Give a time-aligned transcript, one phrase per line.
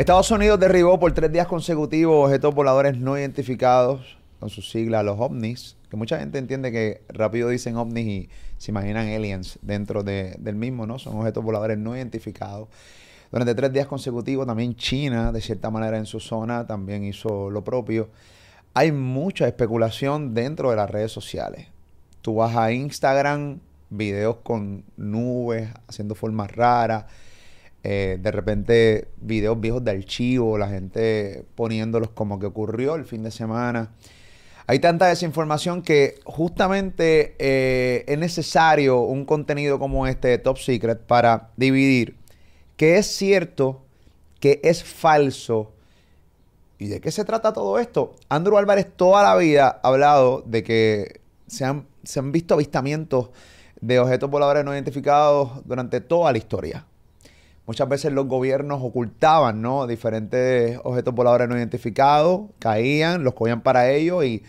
[0.00, 5.20] Estados Unidos derribó por tres días consecutivos objetos voladores no identificados, con su sigla los
[5.20, 10.54] ovnis, que mucha gente entiende que rápido dicen ovnis y se imaginan aliens dentro del
[10.54, 10.98] mismo, ¿no?
[10.98, 12.68] Son objetos voladores no identificados.
[13.30, 17.62] Durante tres días consecutivos también China, de cierta manera en su zona, también hizo lo
[17.62, 18.08] propio.
[18.72, 21.66] Hay mucha especulación dentro de las redes sociales.
[22.22, 27.04] Tú vas a Instagram, videos con nubes, haciendo formas raras
[27.82, 33.22] eh, de repente videos viejos de archivo, la gente poniéndolos como que ocurrió el fin
[33.22, 33.92] de semana.
[34.66, 41.00] Hay tanta desinformación que justamente eh, es necesario un contenido como este de Top Secret
[41.00, 42.16] para dividir
[42.76, 43.82] qué es cierto,
[44.38, 45.72] qué es falso
[46.78, 48.14] y de qué se trata todo esto.
[48.28, 53.30] Andrew Álvarez toda la vida ha hablado de que se han, se han visto avistamientos
[53.80, 56.86] de objetos voladores no identificados durante toda la historia.
[57.70, 59.86] Muchas veces los gobiernos ocultaban, ¿no?
[59.86, 64.42] Diferentes objetos voladores no identificados, caían, los cogían para ellos y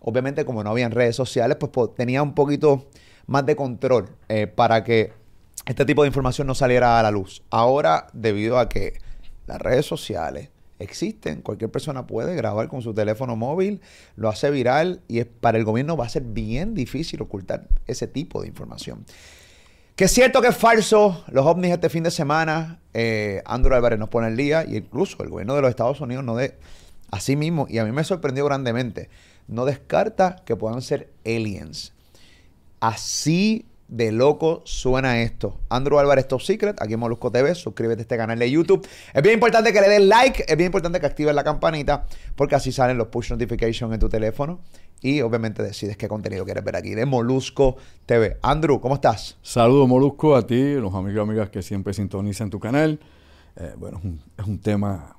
[0.00, 2.86] obviamente como no habían redes sociales, pues, tenía un poquito
[3.26, 5.12] más de control eh, para que
[5.66, 7.42] este tipo de información no saliera a la luz.
[7.50, 8.94] Ahora, debido a que
[9.46, 10.48] las redes sociales
[10.78, 13.82] existen, cualquier persona puede grabar con su teléfono móvil,
[14.16, 18.06] lo hace viral y es, para el gobierno va a ser bien difícil ocultar ese
[18.06, 19.04] tipo de información.
[19.96, 21.24] Que es cierto que es falso.
[21.28, 25.22] Los ovnis este fin de semana, eh, Andrew Álvarez nos pone el día y incluso
[25.22, 26.56] el gobierno de los Estados Unidos no de
[27.10, 29.10] así mismo, y a mí me sorprendió grandemente,
[29.46, 31.92] no descarta que puedan ser aliens.
[32.80, 35.60] Así de loco suena esto.
[35.68, 38.88] Andrew Álvarez Top Secret, aquí en Molusco TV, suscríbete a este canal de YouTube.
[39.12, 42.54] Es bien importante que le des like, es bien importante que actives la campanita, porque
[42.54, 44.60] así salen los push notifications en tu teléfono
[45.02, 48.38] y obviamente decides qué contenido quieres ver aquí de Molusco TV.
[48.40, 49.36] Andrew, ¿cómo estás?
[49.42, 53.00] Saludos Molusco a ti, los amigos y amigas que siempre sintonizan tu canal.
[53.56, 54.00] Eh, bueno,
[54.38, 55.16] es un, tema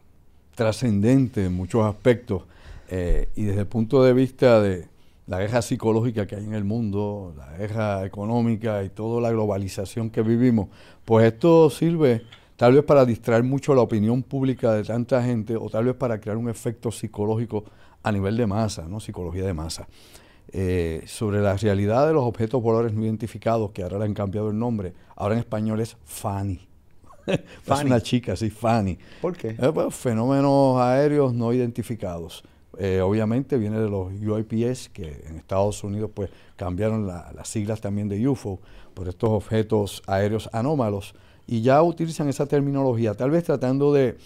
[0.55, 2.44] trascendente en muchos aspectos
[2.89, 4.88] eh, y desde el punto de vista de
[5.27, 10.09] la guerra psicológica que hay en el mundo, la guerra económica y toda la globalización
[10.09, 10.69] que vivimos,
[11.03, 12.23] pues esto sirve
[12.55, 16.19] tal vez para distraer mucho la opinión pública de tanta gente o tal vez para
[16.19, 17.65] crear un efecto psicológico
[18.03, 18.99] a nivel de masa, ¿no?
[18.99, 19.87] psicología de masa.
[20.51, 24.49] Eh, sobre la realidad de los objetos voladores no identificados, que ahora le han cambiado
[24.49, 26.59] el nombre, ahora en español es Fanny.
[27.25, 28.97] es una chica, sí, Fanny.
[29.21, 29.49] ¿Por qué?
[29.49, 32.43] Eh, pues, fenómenos aéreos no identificados.
[32.77, 38.09] Eh, obviamente viene de los UAPS, que en Estados Unidos pues cambiaron las siglas también
[38.09, 38.59] de UFO
[38.93, 41.13] por estos objetos aéreos anómalos
[41.45, 44.17] y ya utilizan esa terminología, tal vez tratando de,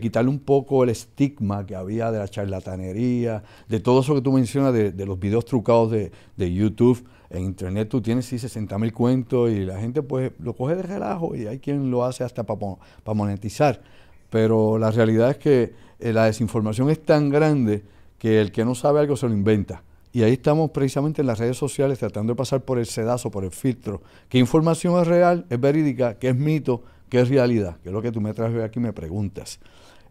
[0.00, 4.32] quitarle un poco el estigma que había de la charlatanería, de todo eso que tú
[4.32, 6.10] mencionas, de, los videos trucados de,
[6.54, 7.06] YouTube.
[7.30, 10.82] En internet tú tienes sí 60 mil cuentos y la gente pues lo coge de
[10.82, 13.82] relajo y hay quien lo hace hasta para monetizar.
[14.30, 17.82] Pero la realidad es que eh, la desinformación es tan grande
[18.18, 19.82] que el que no sabe algo se lo inventa.
[20.12, 23.44] Y ahí estamos precisamente en las redes sociales tratando de pasar por el sedazo, por
[23.44, 24.00] el filtro.
[24.28, 27.78] ¿Qué información es real, es verídica, qué es mito, qué es realidad?
[27.82, 29.58] Que es lo que tú me traes aquí y me preguntas.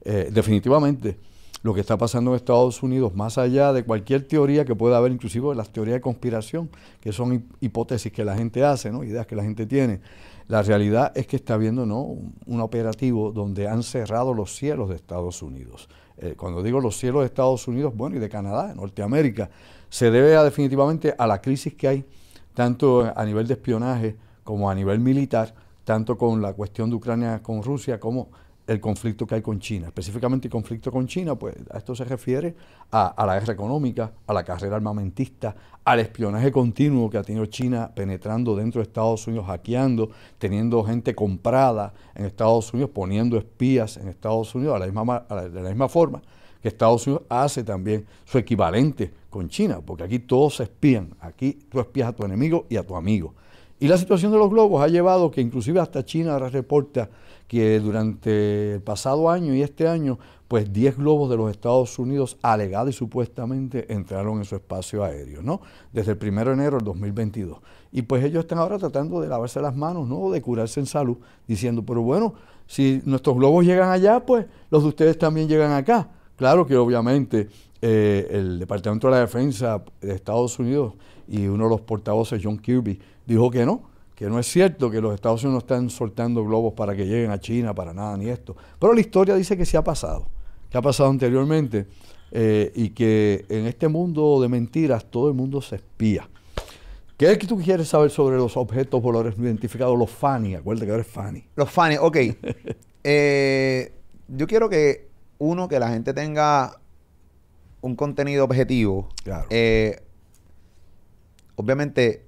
[0.06, 1.18] Eh, definitivamente,
[1.64, 5.14] lo que está pasando en Estados Unidos, más allá de cualquier teoría que pueda haber,
[5.14, 6.70] inclusive las teorías de conspiración,
[7.00, 9.04] que son hipótesis que la gente hace, ¿no?
[9.04, 10.02] ideas que la gente tiene,
[10.50, 12.02] la realidad es que está habiendo ¿no?
[12.02, 15.88] un, operativo donde han cerrado los cielos de Estados Unidos.
[16.18, 19.50] Eh, cuando digo los cielos de Estados Unidos, bueno, y de Canadá, de Norteamérica,
[19.90, 22.06] se debe definitivamente a la crisis que hay,
[22.54, 27.42] tanto a nivel de espionaje como a nivel militar, tanto con la cuestión de Ucrania
[27.42, 28.30] con Rusia como
[28.74, 29.88] el conflicto que hay con China.
[29.88, 32.56] Específicamente el conflicto con China, pues a esto se refiere
[32.92, 37.92] a, la guerra económica, a la carrera armamentista, al espionaje continuo que ha tenido China
[37.94, 44.08] penetrando dentro de Estados Unidos, hackeando, teniendo gente comprada en Estados Unidos, poniendo espías en
[44.08, 46.22] Estados Unidos de la misma forma
[46.64, 51.60] que Estados Unidos hace también su equivalente con China, porque aquí todos se espían, aquí
[51.70, 53.34] tú espías a tu enemigo y a tu amigo.
[53.84, 57.10] Y la situación de los globos ha llevado que inclusive hasta China ahora reporta
[57.50, 62.38] que durante el pasado año y este año, pues 10 globos de los Estados Unidos
[62.42, 65.60] alegado y supuestamente entraron en su espacio aéreo, ¿no?
[65.92, 67.58] Desde el 1 de enero del 2022.
[67.92, 70.32] Y pues ellos están ahora tratando de lavarse las manos, ¿no?
[70.32, 74.88] De curarse en salud, diciendo, pero bueno, si nuestros globos llegan allá, pues los de
[74.88, 76.08] ustedes también llegan acá.
[76.38, 77.50] Claro que obviamente
[77.82, 80.94] eh, el Departamento de la Defensa de Estados Unidos
[81.28, 83.84] y uno de los portavoces, John Kirby, dijo que no,
[84.16, 87.32] que no es cierto que los Estados Unidos no están soltando globos para que lleguen
[87.32, 88.56] a China, para nada, ni esto.
[88.80, 90.28] Pero la historia dice que sí ha pasado,
[90.70, 91.88] que ha pasado anteriormente
[92.32, 96.28] eh, y que en este mundo de mentiras todo el mundo se espía.
[97.18, 100.56] ¿Qué es que tú quieres saber sobre los objetos voladores no identificados, los FANI?
[100.56, 101.44] Acuérdate que eres FANI.
[101.56, 102.18] Los FANI, ok.
[103.04, 103.94] eh,
[104.28, 106.80] yo quiero que, uno, que la gente tenga
[107.82, 109.10] un contenido objetivo.
[109.24, 109.46] Claro.
[109.50, 110.02] Eh,
[111.56, 112.26] obviamente,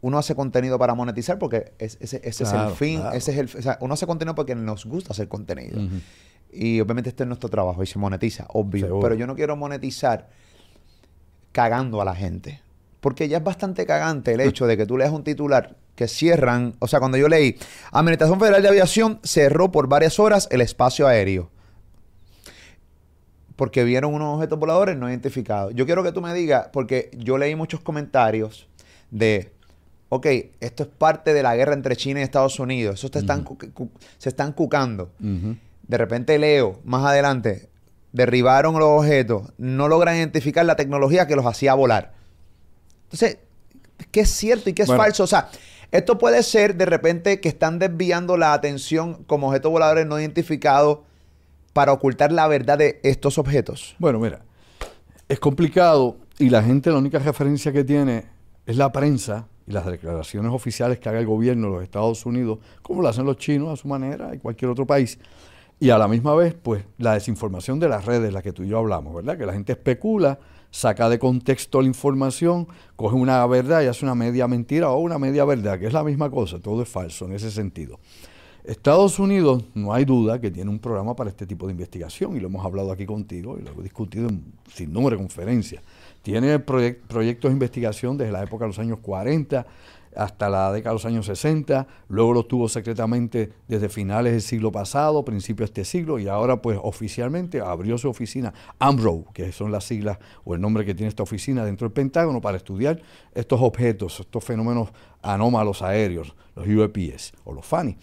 [0.00, 3.00] uno hace contenido para monetizar porque es- ese, ese es el fin.
[3.00, 3.16] claro.
[3.16, 5.80] Ese es el, o sea, uno hace contenido porque nos gusta hacer contenido.
[6.52, 8.86] Y obviamente este es nuestro trabajo y se monetiza, obvio.
[8.86, 9.00] Seguro.
[9.02, 10.28] Pero yo no quiero monetizar
[11.52, 12.60] cagando a la gente.
[13.00, 16.74] Porque ya es bastante cagante el hecho de que tú leas un titular que cierran.
[16.78, 17.56] O sea, cuando yo leí,
[17.90, 21.50] Administración Federal de Aviación cerró por varias horas el espacio aéreo.
[23.56, 25.74] Porque vieron unos objetos voladores no identificados.
[25.74, 28.68] Yo quiero que tú me digas, porque yo leí muchos comentarios
[29.10, 29.52] de,
[30.08, 30.26] ok,
[30.60, 32.94] esto es parte de la guerra entre China y Estados Unidos.
[32.98, 33.20] Eso te
[34.18, 35.10] se están cucando.
[35.18, 37.68] De repente leo más adelante,
[38.12, 42.12] derribaron los objetos, no logran identificar la tecnología que los hacía volar.
[43.04, 43.38] Entonces,
[44.10, 45.02] ¿qué es cierto y qué es Bueno.
[45.02, 45.24] falso?
[45.24, 45.48] O sea,
[45.90, 51.00] esto puede ser de repente que están desviando la atención como objetos voladores no identificados
[51.72, 53.96] para ocultar la verdad de estos objetos.
[53.98, 54.42] Bueno, mira,
[55.28, 58.26] es complicado y la gente la única referencia que tiene
[58.66, 62.58] es la prensa y las declaraciones oficiales que haga el gobierno de los Estados Unidos,
[62.82, 65.18] como lo hacen los chinos a su manera y cualquier otro país.
[65.80, 68.68] Y a la misma vez, pues, la desinformación de las redes, la que tú y
[68.68, 69.36] yo hablamos, ¿verdad?
[69.36, 70.38] Que la gente especula,
[70.70, 75.18] saca de contexto la información, coge una verdad y hace una media mentira o una
[75.18, 77.98] media verdad, que es la misma cosa, todo es falso en ese sentido.
[78.64, 82.40] Estados Unidos, no hay duda que tiene un programa para este tipo de investigación y
[82.40, 85.82] lo hemos hablado aquí contigo y lo hemos discutido en sin número de conferencias.
[86.22, 89.66] Tiene proyec- proyectos de investigación desde la época de los años 40
[90.14, 94.70] hasta la década de los años 60, luego lo tuvo secretamente desde finales del siglo
[94.70, 99.72] pasado, principios de este siglo, y ahora pues oficialmente abrió su oficina AMRO, que son
[99.72, 103.00] las siglas o el nombre que tiene esta oficina dentro del Pentágono para estudiar
[103.34, 104.90] estos objetos, estos fenómenos
[105.22, 107.96] anómalos aéreos, los UAPs o los FANI.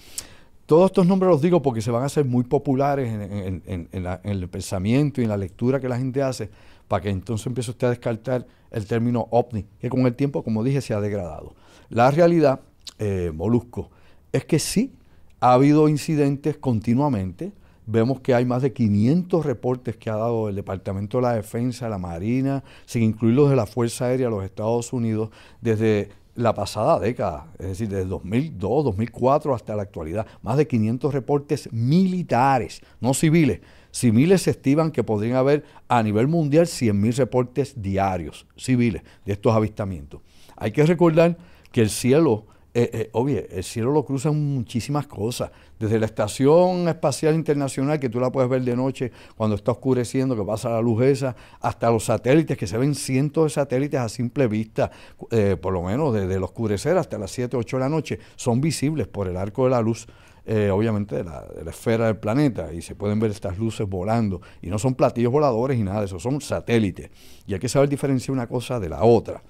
[0.70, 3.90] Todos estos nombres los digo porque se van a hacer muy populares en,
[4.24, 6.52] el pensamiento y en la lectura que la gente hace,
[6.88, 10.64] para que entonces empiece usted a descartar el término ovni, que con el tiempo, como
[10.64, 11.56] dije, se ha degradado.
[11.90, 12.60] La realidad,
[13.00, 13.90] eh, Molusco,
[14.32, 14.94] es que sí,
[15.40, 17.52] ha habido incidentes continuamente.
[17.88, 21.90] Vemos que hay más de 500 reportes que ha dado el Departamento de la Defensa,
[21.90, 25.32] la Marina, sin incluir los de la Fuerza Aérea de los Estados Unidos,
[25.62, 26.10] desde
[26.40, 31.70] la pasada década, es decir, desde 2002, 2004 hasta la actualidad, más de 500 reportes
[31.74, 33.60] militares, no civiles.
[33.92, 39.54] Civiles se estiman que podrían haber a nivel mundial 100.000 reportes diarios civiles de estos
[39.54, 40.22] avistamientos.
[40.56, 41.38] Hay que recordar
[41.72, 45.50] que el cielo, eh, eh, obvio, el cielo lo cruzan muchísimas cosas,
[45.80, 50.36] desde la Estación Espacial Internacional, que tú la puedes ver de noche cuando está oscureciendo,
[50.36, 54.08] que pasa la luz esa, hasta los satélites, que se ven cientos de satélites a
[54.08, 54.92] simple vista,
[55.32, 58.62] eh, por lo menos desde el oscurecer hasta las 7, 8 de la noche, son
[58.62, 60.06] visibles por el arco de la luz.
[60.46, 64.42] eh, obviamente de la, la esfera del planeta y se pueden ver estas luces volando
[64.64, 67.12] y no son platillos voladores y nada de eso, son satélites
[67.46, 69.44] y hay que saber diferenciar una cosa de la otra.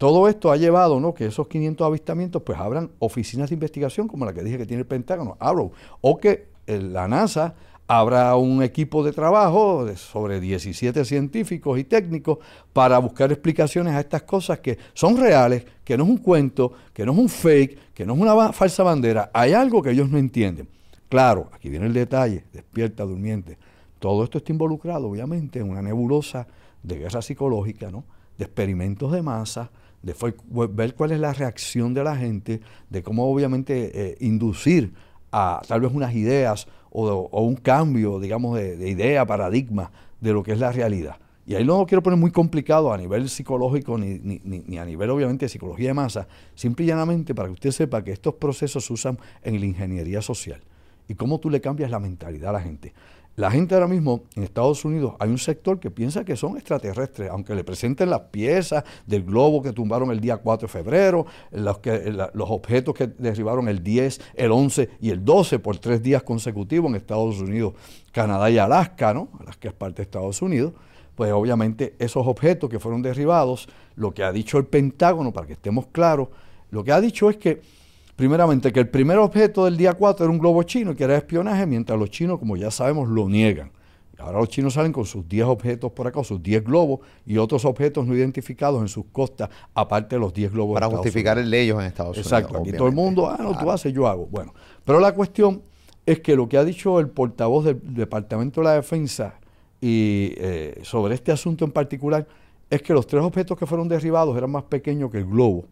[0.00, 1.12] Todo esto ha llevado ¿no?
[1.12, 4.80] que esos 500 avistamientos pues abran oficinas de investigación como la que dije que tiene
[4.80, 7.54] el Pentágono, Arrow, o que eh, la NASA
[7.86, 12.38] abra un equipo de trabajo sobre 17 científicos y técnicos
[12.72, 17.04] para buscar explicaciones a estas cosas que son reales, que no es un cuento, que
[17.04, 19.30] no es un fake, que no es una falsa bandera.
[19.34, 20.66] Hay algo que ellos no entienden.
[21.10, 23.58] Claro, aquí viene el detalle, despierta durmiente.
[23.98, 26.46] Todo esto está involucrado, obviamente, en una nebulosa
[26.82, 28.02] de guerra psicológica, ¿no?
[28.38, 29.70] de experimentos de masa,
[30.02, 30.14] de
[30.70, 34.92] ver cuál es la reacción de la gente, de cómo obviamente eh, inducir
[35.32, 39.90] a tal vez unas ideas o, un cambio, digamos, de, de idea, paradigma
[40.20, 41.16] de lo que es la realidad.
[41.46, 44.84] Y ahí no lo quiero poner muy complicado a nivel psicológico ni- ni- ni a
[44.84, 48.34] nivel obviamente de psicología de masa, simple y llanamente para que usted sepa que estos
[48.34, 50.60] procesos se usan en la ingeniería social
[51.08, 52.92] y cómo tú le cambias la mentalidad a la gente.
[53.36, 57.30] La gente ahora mismo en Estados Unidos hay un sector que piensa que son extraterrestres,
[57.30, 61.78] aunque le presenten las piezas del globo que tumbaron el día 4 de febrero, los,
[62.50, 66.96] objetos que derribaron el 10, el 11 y el 12 por tres días consecutivos en
[66.96, 67.74] Estados Unidos,
[68.12, 69.28] Canadá y Alaska, ¿no?
[69.38, 70.74] Alaska es parte de Estados Unidos.
[71.14, 75.52] Pues obviamente esos objetos que fueron derribados, lo que ha dicho el Pentágono, para que
[75.54, 76.28] estemos claros,
[76.70, 77.62] lo que ha dicho es que
[78.20, 81.64] Primeramente, que el primer objeto del día 4 era un globo chino que era espionaje,
[81.64, 83.72] mientras los chinos, como ya sabemos, lo niegan.
[84.18, 87.64] Ahora los chinos salen con sus 10 objetos por acá, sus 10 globos y otros
[87.64, 90.74] objetos no identificados en sus costas, aparte de los 10 globos.
[90.74, 91.46] Para justificar Unidos.
[91.46, 92.68] el de ellos en Estados Exacto, Unidos.
[92.68, 94.26] aquí todo el mundo, ah, no, tú haces, yo hago.
[94.26, 94.52] Bueno,
[94.84, 95.62] pero la cuestión
[96.04, 99.40] es que lo que ha dicho el portavoz del Departamento de la Defensa
[99.80, 102.28] y eh, sobre este asunto en particular
[102.68, 105.64] es que los tres objetos que fueron derribados eran más pequeños que el globo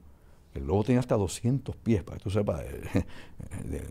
[0.55, 2.61] El globo tenía hasta 200 pies, para que tú sepas,
[3.65, 3.83] de,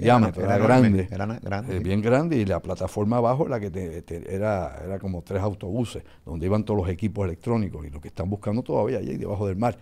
[0.00, 4.80] diámetro, era, grande, era grande eh, bien grande, y la plataforma abajo la que era,
[4.84, 8.62] era como tres autobuses, donde iban todos los equipos electrónicos y lo que están buscando
[8.62, 9.78] todavía allí debajo del mar.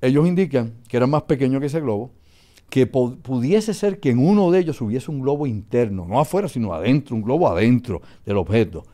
[0.00, 2.10] Ellos indican que era más pequeño que ese globo,
[2.68, 6.72] que pudiese ser que en uno de ellos hubiese un globo interno, no afuera, sino
[6.72, 8.84] adentro, un globo adentro del objeto,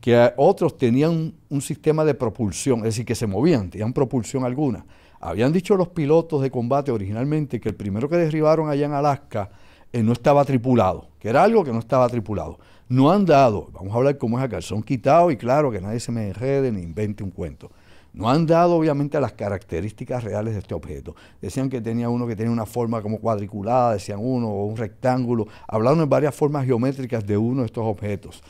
[0.00, 4.84] que otros tenían un sistema de propulsión, es decir, que se movían, tenían propulsión alguna.
[5.20, 9.50] Habían dicho los pilotos de combate originalmente que el primero que derribaron allá en Alaska
[9.92, 12.58] eh, no estaba tripulado, que era algo que no estaba tripulado.
[12.88, 16.00] No han dado, vamos a hablar cómo es acá, son quitados y claro que nadie
[16.00, 17.70] se me enrede ni invente un cuento.
[18.12, 21.14] No han dado obviamente las características reales de este objeto.
[21.40, 25.46] Decían que tenía uno que tenía una forma como cuadriculada, decían uno, o un rectángulo.
[25.68, 28.42] Hablaron en varias formas geométricas de uno de estos objetos.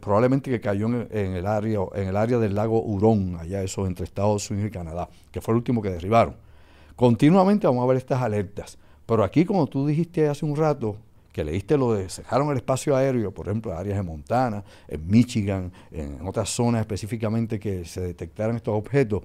[0.00, 4.04] Probablemente que cayó en, el área, en el área del lago Hurón, allá eso entre
[4.04, 6.36] Estados Unidos y Canadá, que fue el último que derribaron.
[6.96, 8.78] Continuamente vamos a ver estas alertas.
[9.06, 10.96] Pero aquí, como tú dijiste hace un rato,
[11.32, 15.06] que leíste lo de cerraron el espacio aéreo, por ejemplo, en áreas de Montana, en
[15.06, 19.22] Michigan, en otras zonas específicamente que se detectaron estos objetos.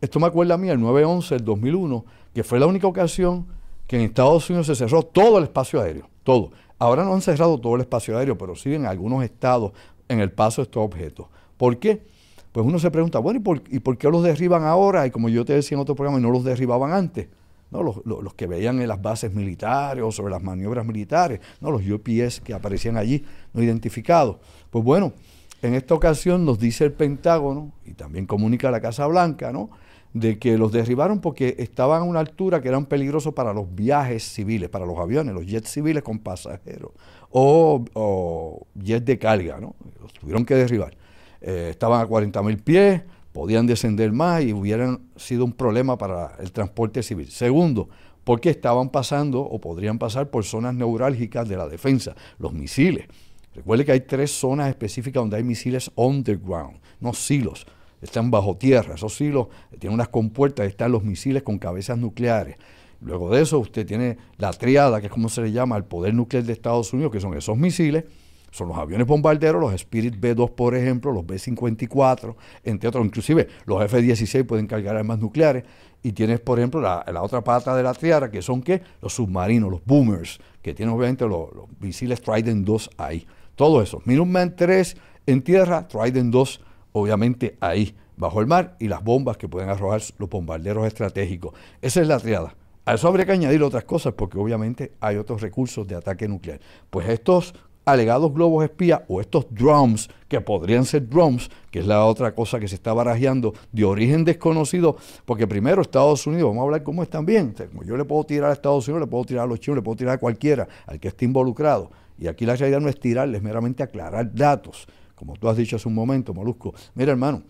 [0.00, 3.46] Esto me acuerda a mí, el 9-11 del 2001, que fue la única ocasión
[3.86, 6.50] que en Estados Unidos se cerró todo el espacio aéreo, todo.
[6.84, 9.72] Ahora no han cerrado todo el espacio aéreo, pero sí en algunos estados
[10.06, 11.28] en el paso de estos objetos.
[11.56, 12.04] ¿Por qué?
[12.52, 15.06] Pues uno se pregunta, bueno, ¿y por, ¿y por qué los derriban ahora?
[15.06, 17.28] Y como yo te decía en otro programa, no los derribaban antes.
[17.70, 17.82] ¿no?
[17.82, 21.70] Los, que veían en las bases militares o sobre las maniobras militares, ¿no?
[21.70, 23.24] los UPS que aparecían allí
[23.54, 24.36] no identificados.
[24.68, 25.14] Pues bueno,
[25.62, 29.70] en esta ocasión nos dice el Pentágono y también comunica la Casa Blanca, ¿no?
[30.14, 34.22] De que los derribaron porque estaban a una altura que eran peligrosos para los viajes
[34.22, 36.92] civiles, para los aviones, los jets civiles con pasajeros
[37.30, 39.74] o, jets de carga, ¿no?
[40.00, 40.96] Los tuvieron que derribar.
[41.40, 43.02] Eh, estaban a 40 mil pies,
[43.32, 47.28] podían descender más y hubieran sido un problema para el transporte civil.
[47.32, 47.88] Segundo,
[48.22, 53.06] porque estaban pasando o podrían pasar por zonas neurálgicas de la defensa, los misiles.
[53.52, 57.66] Recuerde que hay tres zonas específicas donde hay misiles underground, no silos,
[58.04, 58.94] están bajo tierra.
[58.94, 62.56] Esos silos tienen unas compuertas, están los misiles con cabezas nucleares.
[63.00, 66.14] Luego de eso usted tiene la triada, que es como se le llama al poder
[66.14, 68.04] nuclear de Estados Unidos, que son esos misiles,
[68.50, 73.04] son los aviones bombarderos, los Spirit B-2, por ejemplo, los B-54, entre otros.
[73.04, 75.64] Inclusive los F-16 pueden cargar armas nucleares.
[76.02, 78.82] Y tienes, por ejemplo, la, otra pata de la triada, que son ¿qué?
[79.02, 81.48] Los submarinos, los boomers, que tienen obviamente los,
[81.80, 83.26] misiles Trident 2 ahí.
[83.56, 84.02] Todo eso.
[84.04, 84.96] Minuteman 3
[85.26, 86.60] en tierra, Trident 2
[86.94, 91.52] obviamente ahí, bajo el mar, y las bombas que pueden arrojar los bombarderos estratégicos.
[91.82, 92.54] Esa es la triada.
[92.86, 96.60] A eso habría que añadir otras cosas porque obviamente hay otros recursos de ataque nuclear.
[96.90, 102.04] Pues estos alegados globos espía o estos drums, que podrían ser drums, que es la
[102.04, 106.64] otra cosa que se está barajeando, de origen desconocido, porque primero Estados Unidos, vamos a
[106.64, 109.44] hablar cómo están bien, como yo le puedo tirar a Estados Unidos, le puedo tirar
[109.44, 111.90] a los chinos, le puedo tirar a cualquiera, al que esté involucrado.
[112.18, 115.88] Y aquí la realidad no es tirarles, meramente aclarar datos, como tú has dicho hace
[115.88, 116.74] un momento, Molusco.
[116.94, 117.42] Mira, hermano,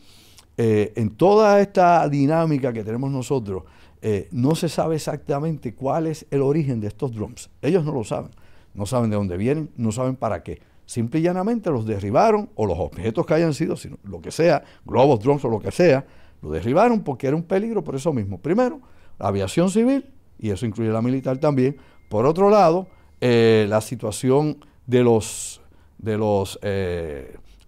[0.57, 3.65] eh, en toda esta dinámica que tenemos nosotros,
[4.03, 7.51] eh, no se sabe exactamente cuál es el origen de estos drums.
[7.63, 8.31] Ellos no lo saben
[8.75, 10.61] no saben de dónde vienen, no saben para qué.
[10.85, 14.63] Simple y llanamente los derribaron, o los objetos que hayan sido, sino lo que sea,
[14.85, 16.05] globos, drones o lo que sea,
[16.43, 18.39] lo derribaron porque era un peligro por eso mismo.
[18.39, 18.81] Primero,
[19.19, 21.77] la aviación civil, y eso incluye la militar también.
[22.11, 22.89] Por otro lado,
[23.21, 25.63] eh, la situación de los,
[25.97, 26.59] de los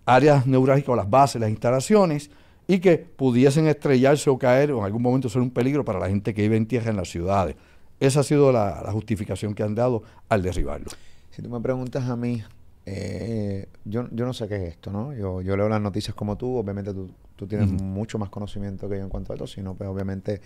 [0.07, 2.31] áreas neurálgicas o las bases, las instalaciones,
[2.67, 6.09] y que pudiesen estrellarse o caer o en algún momento ser un peligro para la
[6.09, 7.57] gente que vive en tierra en las ciudades.
[8.01, 10.87] Esa ha sido la, justificación que han dado al derribarlo.
[11.31, 12.43] Si tú me preguntas a mí,
[12.87, 15.13] eh, yo, yo no sé qué es esto, ¿no?
[15.13, 18.97] Yo, yo leo las noticias como tú, obviamente tú, tú tienes mucho más conocimiento que
[18.97, 20.41] yo en cuanto a esto, sino pues obviamente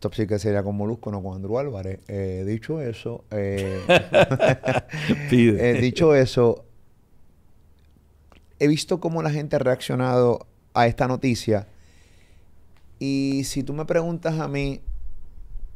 [0.00, 2.00] esto sí que sería con Molusco, no con Andrew Álvarez.
[2.08, 3.80] Eh, dicho eso, eh,
[5.80, 6.64] dicho eso,
[8.60, 11.66] he visto cómo la gente ha reaccionado a esta noticia
[13.00, 14.82] y si tú me preguntas a mí,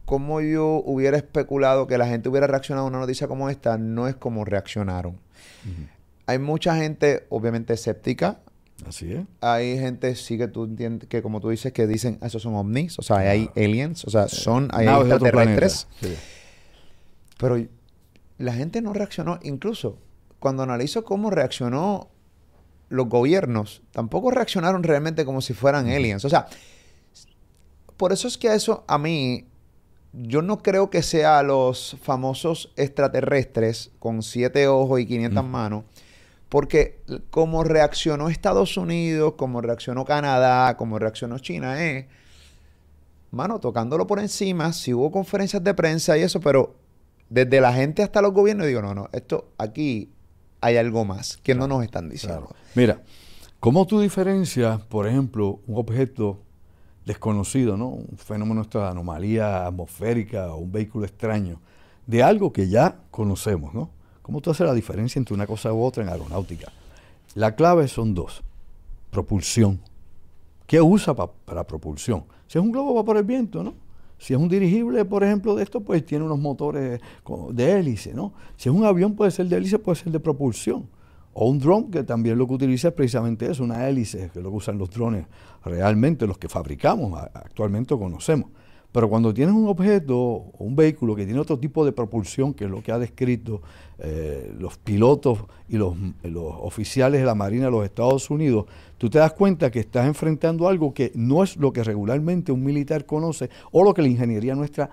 [0.04, 4.06] como yo hubiera especulado que la gente hubiera reaccionado a una noticia como esta, no
[4.06, 5.18] es como reaccionaron.
[6.26, 8.40] Hay mucha gente, obviamente, escéptica.
[8.86, 9.24] Así es.
[9.40, 12.98] Hay gente, sí, que tú entiendes, que como tú dices, que dicen, esos son ovnis,
[12.98, 15.86] o sea, hay aliens, o sea, son, hay extraterrestres.
[17.38, 17.56] Pero
[18.36, 19.98] la gente no reaccionó, incluso
[20.38, 22.10] cuando analizo cómo reaccionó
[22.88, 26.24] los gobiernos, tampoco reaccionaron realmente como si fueran aliens.
[26.24, 26.46] O sea,
[27.96, 29.46] por eso es que eso a mí
[30.12, 35.84] yo no creo que sea los famosos extraterrestres con siete ojos y 500 manos,
[36.48, 37.00] porque
[37.30, 42.06] como reaccionó Estados Unidos, como reaccionó Canadá, como reaccionó China, es
[43.34, 46.76] mano, tocándolo por encima, si hubo conferencias de prensa y eso, pero
[47.28, 50.13] desde la gente hasta los gobiernos, digo, no, no, esto aquí
[50.64, 52.48] hay algo más que no nos están diciendo.
[52.74, 53.02] Mira,
[53.60, 56.40] ¿cómo tú diferencias, por ejemplo, un objeto
[57.04, 57.88] desconocido, ¿no?
[57.88, 61.60] Un fenómeno de anomalía atmosférica o un vehículo extraño,
[62.06, 63.90] de algo que ya conocemos, ¿no?
[64.22, 66.72] ¿Cómo tú haces la diferencia entre una cosa u otra en aeronáutica?
[67.34, 68.42] La clave son dos.
[69.10, 69.80] Propulsión.
[70.66, 72.24] ¿Qué usa para propulsión?
[72.46, 73.74] Si es un globo va por el viento, ¿no?
[74.18, 77.00] Si es un dirigible, por ejemplo, de esto, pues tiene unos motores
[77.50, 78.32] de hélice, ¿no?
[78.56, 80.88] Si es un avión, puede ser de hélice, puede ser de propulsión.
[81.32, 84.44] O un drone, que también lo que utiliza es precisamente eso, una hélice, que es
[84.44, 85.26] lo que usan los drones
[85.64, 88.50] realmente, los que fabricamos actualmente conocemos.
[88.92, 92.66] Pero cuando tienes un objeto o un vehículo que tiene otro tipo de propulsión, que
[92.66, 93.60] es lo que ha descrito
[93.98, 95.94] eh, los pilotos y los,
[96.34, 98.66] oficiales de la Marina de los Estados Unidos,
[98.98, 102.64] tú te das cuenta que estás enfrentando algo que no es lo que regularmente un
[102.64, 104.90] militar conoce o lo que la ingeniería nuestra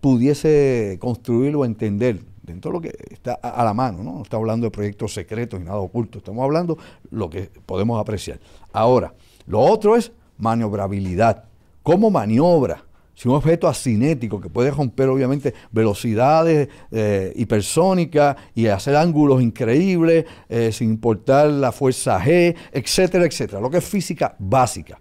[0.00, 4.14] pudiese construir o entender dentro de lo que está a la mano, ¿no?
[4.14, 6.78] No estamos hablando de proyectos secretos y nada oculto, estamos hablando
[7.10, 8.38] lo que podemos apreciar.
[8.72, 9.12] Ahora,
[9.46, 11.44] lo otro es maniobrabilidad.
[11.82, 12.84] ¿Cómo maniobra?
[13.18, 20.24] Si un objeto asinético que puede romper obviamente velocidades eh, hipersónicas y hacer ángulos increíbles
[20.48, 23.60] eh, sin importar la fuerza G, etcétera, etcétera.
[23.60, 25.00] Lo que es física básica.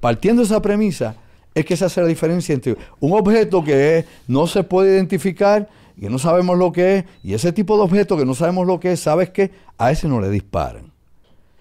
[0.00, 1.14] Partiendo de esa premisa,
[1.54, 5.68] es que se hace la diferencia entre un objeto que no se puede identificar
[6.00, 8.80] que no sabemos lo que es, y ese tipo de objeto que no sabemos lo
[8.80, 9.52] que es, ¿sabes qué?
[9.78, 10.91] A ese no le disparan.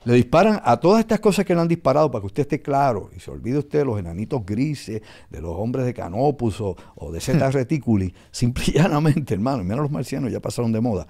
[0.03, 3.11] Le disparan a todas estas cosas que le han disparado para que usted esté claro
[3.15, 6.75] y se olvide usted de los enanitos grises, de los hombres de Canopus o,
[7.11, 8.11] de Zeta Reticuli.
[8.31, 11.05] Simple y llanamente, hermano, mira los marcianos ya pasaron de moda.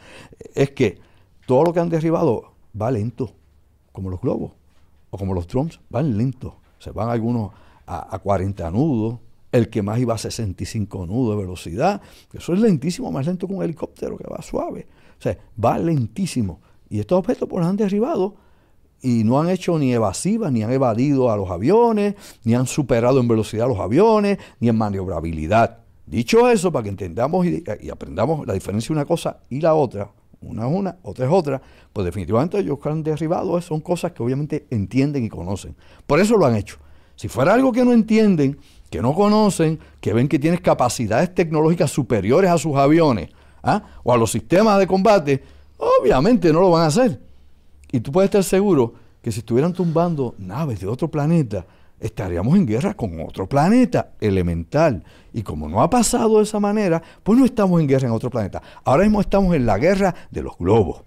[0.53, 0.99] Es que
[1.45, 3.33] todo lo que han derribado va lento,
[3.93, 4.51] como los globos
[5.09, 6.53] o como los drones, van lentos.
[6.79, 7.51] Se van algunos
[7.85, 9.19] a, a 40 nudos,
[9.53, 12.01] el que más iba a 65 nudos de velocidad.
[12.33, 14.87] Eso es lentísimo, más lento que un helicóptero que va suave.
[15.17, 16.59] O sea, va lentísimo.
[16.89, 18.35] Y estos objetos pues, los han derribado
[19.01, 23.19] y no han hecho ni evasivas, ni han evadido a los aviones, ni han superado
[23.19, 25.79] en velocidad a los aviones, ni en maniobrabilidad.
[26.05, 30.11] Dicho eso, para que entendamos y, aprendamos la diferencia de una cosa y la otra,
[30.41, 31.61] una es una, otra es otra,
[31.93, 35.75] pues definitivamente ellos que han derribado son cosas que obviamente entienden y conocen.
[36.05, 36.77] Por eso lo han hecho.
[37.15, 38.57] Si fuera algo que no entienden,
[38.89, 43.29] que no conocen, que ven que tienes capacidades tecnológicas superiores a sus aviones
[43.63, 43.83] ¿ah?
[44.03, 45.43] o a los sistemas de combate,
[45.77, 47.30] obviamente no lo van a hacer.
[47.91, 51.65] Y tú puedes estar seguro que si estuvieran tumbando naves de otro planeta,
[51.99, 55.03] estaríamos en guerra con otro planeta elemental.
[55.33, 58.29] Y como no ha pasado de esa manera, pues no estamos en guerra en otro
[58.29, 58.61] planeta.
[58.83, 61.03] Ahora mismo estamos en la guerra de los globos.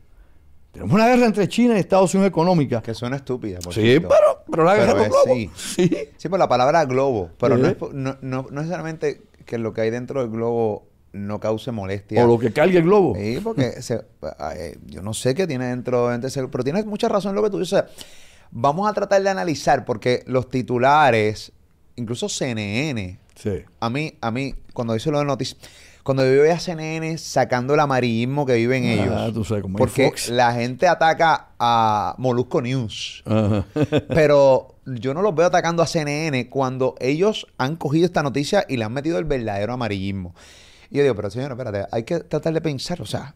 [0.73, 2.83] Tenemos una guerra entre China y Estados Unidos económica.
[2.83, 3.61] Que suena estúpida.
[3.61, 5.51] Por sí, pero, pero la guerra de los Sí.
[5.55, 6.09] sí.
[6.17, 7.31] Sí, por la palabra globo.
[7.39, 11.71] Pero no, es, no, no, necesariamente que lo que hay dentro del globo no cause
[11.71, 12.25] molestia.
[12.25, 13.15] O lo que cargue el globo.
[13.15, 13.73] Sí, porque
[14.87, 17.51] yo no sé qué tiene dentro, de ese, pero tienes mucha razón en lo que
[17.51, 17.85] tú dices.
[18.51, 21.53] Vamos a tratar de analizar porque los titulares,
[21.97, 23.63] incluso CNN, sí.
[23.81, 25.59] a mí, a mí, cuando dice lo de noticias,
[26.05, 29.63] cuando yo veo a CNN sacando el amarillismo que viven ah, ellos.
[29.79, 33.25] porque la gente ataca a Molusco News.
[34.09, 38.77] pero yo no los veo atacando a CNN cuando ellos han cogido esta noticia y
[38.77, 40.35] le han metido el verdadero amarillismo.
[40.95, 43.35] Y yo digo, pero señor, espérate, hay que tratar de pensar, o sea,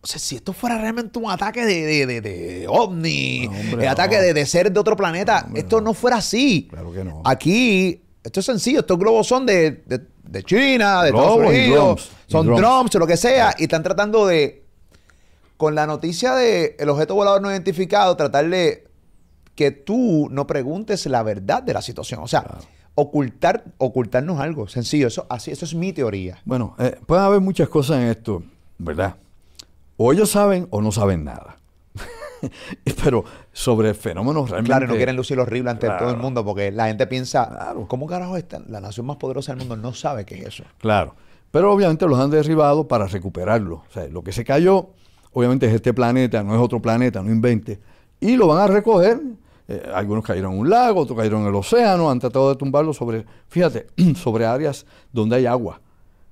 [0.00, 4.46] o sea, si esto fuera realmente un ataque de, de, de, ovni, el ataque de,
[4.46, 6.68] ser de otro planeta, esto no fuera así.
[6.70, 7.20] Claro que no.
[7.22, 9.82] Aquí, esto es sencillo, estos globos son de,
[10.22, 12.94] de China, de Estados Unidos, son drones.
[12.94, 14.64] o lo que sea, y están tratando de,
[15.58, 18.88] con la noticia de el objeto volador no identificado, tratar de
[19.54, 22.20] que tú no preguntes la verdad de la situación.
[22.22, 22.58] O sea,
[22.94, 24.68] ocultar, ocultarnos algo.
[24.68, 26.38] Sencillo, eso, así, eso es mi teoría.
[26.44, 28.42] Bueno, eh, puede haber muchas cosas en esto,
[28.78, 29.16] ¿verdad?
[29.96, 31.58] O ellos saben o no saben nada.
[33.02, 34.68] pero sobre fenómenos realmente.
[34.68, 38.36] Claro, no quieren lucir horrible ante todo el mundo porque la gente piensa, ¿cómo carajo
[38.36, 38.60] está?
[38.68, 40.64] La nación más poderosa del mundo no sabe qué es eso.
[40.78, 41.14] Claro,
[41.50, 43.84] pero obviamente los han derribado para recuperarlo.
[43.88, 44.90] O sea, lo que se cayó,
[45.32, 47.80] obviamente es este planeta, no es otro planeta, no invente.
[48.20, 49.20] Y lo van a recoger.
[49.66, 52.92] Eh, algunos cayeron en un lago, otros cayeron en el océano, han tratado de tumbarlo
[52.92, 55.80] sobre, fíjate, sobre áreas donde hay agua.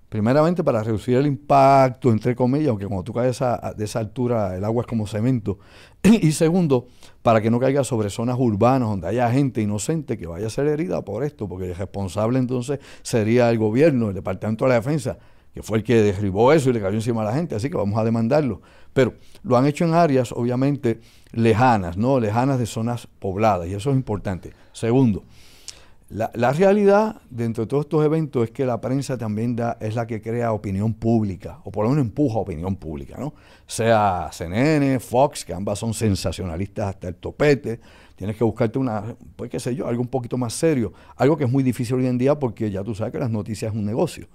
[0.09, 3.40] Primeramente para reducir el impacto, entre comillas, aunque cuando tú caes
[3.77, 5.59] de esa altura el agua es como cemento.
[6.03, 6.88] y segundo,
[7.23, 10.66] para que no caiga sobre zonas urbanas donde haya gente inocente que vaya a ser
[10.66, 15.16] herida por esto, porque el responsable entonces sería el gobierno, el Departamento de la Defensa,
[15.55, 17.79] que fue el que derribó eso y le cayó encima a la gente, así que
[17.79, 18.61] vamos a demandarlo.
[18.92, 21.01] Pero lo han hecho en áreas obviamente
[21.33, 22.21] lejanas, ¿no?
[22.21, 24.53] Lejanas de zonas pobladas, y eso es importante.
[24.73, 25.25] Segundo,
[26.09, 29.95] La, la, realidad dentro de todos estos eventos es que la prensa también da, es
[29.95, 33.33] la que crea opinión pública, o por lo menos empuja opinión pública, ¿no?
[33.66, 37.81] Sea CNN, Fox, que ambas son sensacionalistas hasta el topete,
[38.14, 41.45] tienes que buscarte una, pues qué sé yo, algo un poquito más serio, algo que
[41.45, 43.87] es muy difícil hoy en día porque ya tú sabes que las noticias es un
[43.87, 44.29] negocio.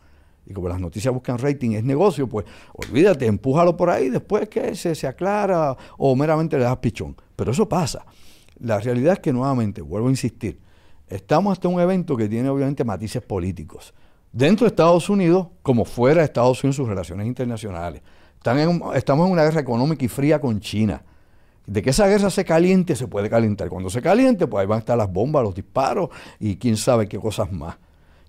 [0.48, 4.76] Y como las noticias buscan rating, es negocio, pues olvídate, empújalo por ahí, después que
[4.76, 7.16] se, se aclara o meramente le das pichón.
[7.36, 8.06] Pero eso pasa.
[8.60, 10.60] La realidad es que nuevamente, vuelvo a insistir,
[11.08, 13.94] Estamos hasta un evento que tiene obviamente matices políticos.
[14.34, 18.02] Dentro de Estados Unidos, como fuera de Estados Unidos, sus relaciones internacionales.
[18.94, 21.02] estamos en una guerra económica y fría con China.
[21.66, 23.70] De que esa guerra se caliente, se puede calentar.
[23.70, 27.08] Cuando se caliente, pues ahí van a estar las bombas, los disparos y quién sabe
[27.08, 27.78] qué cosas más.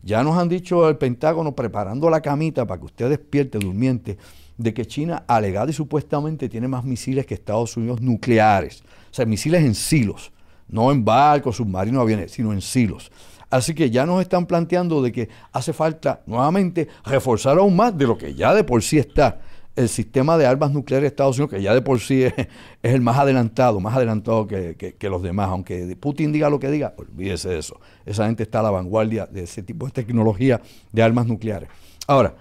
[0.09, 4.17] Ya nos han dicho el Pentágono preparando la camita para que usted despierte durmiente
[4.57, 8.83] de que China alegada y supuestamente tiene más misiles que Estados Unidos nucleares.
[9.11, 10.33] O sea, misiles en silos
[10.67, 13.13] no en barcos, submarinos, aviones, sino en silos.
[13.51, 18.07] Así que ya nos están planteando de que hace falta nuevamente reforzar aún más de
[18.07, 19.41] lo que ya de por sí está
[19.79, 22.35] el sistema de armas nucleares de Estados Unidos, que ya de por sí es,
[22.83, 25.49] el más adelantado, más adelantado que, que, los demás.
[25.51, 27.81] Aunque Putin diga lo que diga, olvídese de eso.
[28.05, 30.61] Esa gente está a la vanguardia de ese tipo de tecnología
[30.93, 31.69] de armas nucleares.
[32.09, 32.35] Ahora,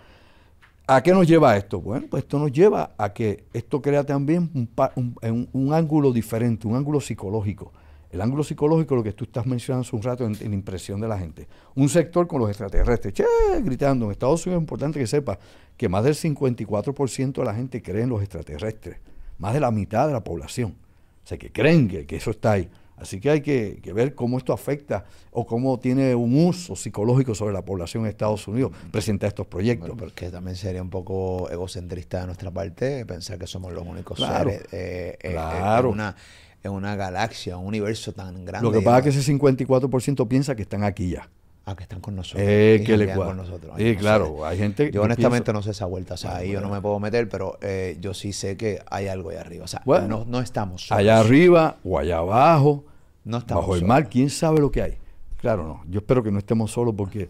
[0.87, 1.79] ¿a qué nos lleva esto?
[1.79, 6.75] Bueno, pues esto nos lleva a que esto crea también un, un ángulo diferente, un
[6.75, 7.71] ángulo psicológico
[8.09, 11.07] el ángulo psicológico, lo que tú estás mencionando hace un rato en, la impresión de
[11.07, 11.47] la gente.
[11.75, 13.25] Un sector con los extraterrestres, che,
[13.61, 14.05] gritando.
[14.05, 15.37] En Estados Unidos es importante que sepa
[15.75, 18.97] que más del 54% de la gente cree en los extraterrestres.
[19.37, 20.75] Más de la mitad de la población.
[21.23, 22.69] O sea, que creen que, eso está ahí.
[22.95, 27.53] Así que hay que, ver cómo esto afecta o cómo tiene un uso psicológico sobre
[27.53, 29.91] la población de Estados Unidos presentar estos proyectos.
[29.95, 34.61] porque también sería un poco egocentrista de nuestra parte pensar que somos los únicos seres.
[34.71, 35.91] Eh, eh, claro.
[35.91, 36.15] una,
[36.63, 38.67] en una galaxia, un universo tan grande.
[38.67, 41.29] Lo que pasa es que ese 54% piensa que están aquí ya.
[41.65, 42.47] Ah, que están con nosotros.
[42.47, 43.73] Eh, que le con nosotros.
[43.77, 44.89] sí, claro, hay gente.
[44.89, 47.57] Yo honestamente no sé esa vuelta, o sea, ahí yo no me puedo meter, pero
[47.61, 49.65] eh, yo sí sé que hay algo ahí arriba.
[49.65, 51.01] O sea, no, no, estamos solos.
[51.01, 52.85] Allá arriba o allá abajo,
[53.25, 54.97] no estamos bajo el mar, quién sabe lo que hay.
[55.41, 55.81] Claro, no.
[55.91, 57.29] Yo espero que no estemos solos porque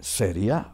[0.00, 0.72] sería,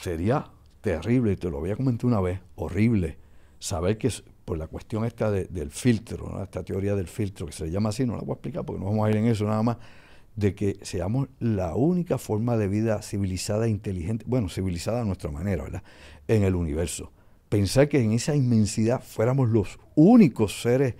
[0.00, 0.46] sería
[0.80, 3.16] terrible, te lo voy a comentar una vez, horrible,
[3.60, 4.10] saber que
[4.44, 8.04] por la cuestión esta del filtro, esta teoría del filtro, que se le llama así,
[8.04, 9.78] no la voy a explicar porque no vamos a ir en eso nada más,
[10.36, 15.30] de que seamos la única forma de vida civilizada e inteligente, bueno, civilizada a nuestra
[15.30, 15.82] manera, ¿verdad?,
[16.28, 17.12] en el universo.
[17.48, 20.94] Pensar que en esa inmensidad fuéramos los únicos seres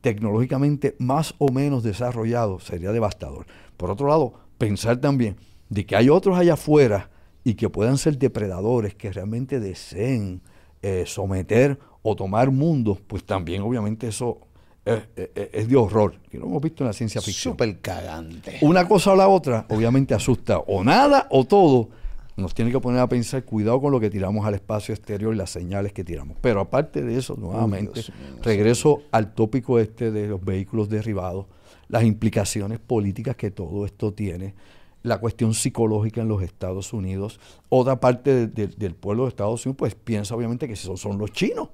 [0.00, 3.46] tecnológicamente más o menos desarrollados sería devastador.
[3.76, 5.36] Por otro lado, pensar también
[5.68, 7.10] de que hay otros allá afuera
[7.44, 10.42] y que puedan ser depredadores que realmente deseen
[10.82, 14.40] eh, someter o tomar mundos, pues también obviamente eso
[14.84, 17.54] es, de horror, que lo hemos visto en la ciencia ficción.
[17.54, 18.58] Súper cagante.
[18.62, 21.88] Una cosa o la otra, obviamente asusta o nada o todo.
[22.36, 25.36] Nos tiene que poner a pensar, cuidado con lo que tiramos al espacio exterior y
[25.36, 26.36] las señales que tiramos.
[26.40, 28.02] Pero aparte de eso, nuevamente,
[28.42, 31.46] regreso al tópico este de los vehículos derribados,
[31.88, 34.54] las implicaciones políticas que todo esto tiene,
[35.02, 37.40] la cuestión psicológica en los Estados Unidos.
[37.68, 41.68] Otra parte del pueblo de Estados Unidos, pues piensa obviamente que son, son los chinos.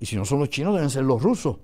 [0.00, 1.58] Y si no son los chinos, deben ser los rusos.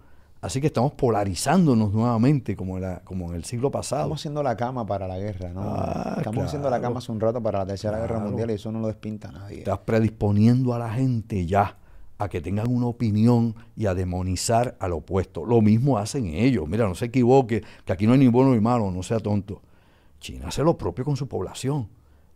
[0.45, 4.03] Así que estamos polarizándonos nuevamente como, en como en el siglo pasado.
[4.03, 5.63] Estamos haciendo la cama para la guerra, ¿no?
[5.65, 8.71] Ah, estamos haciendo la cama hace un rato para la Tercera Guerra Mundial y eso
[8.71, 9.61] no lo despinta nadie.
[9.61, 11.79] Estás predisponiendo a la gente ya
[12.19, 15.47] a que tengan una opinión y a demonizar al opuesto.
[15.47, 16.69] Lo mismo hacen ellos.
[16.69, 19.63] Mira, no se equivoque, que aquí no hay ni bueno ni malo, no sea tonto.
[20.25, 21.87] China hace lo propio con su población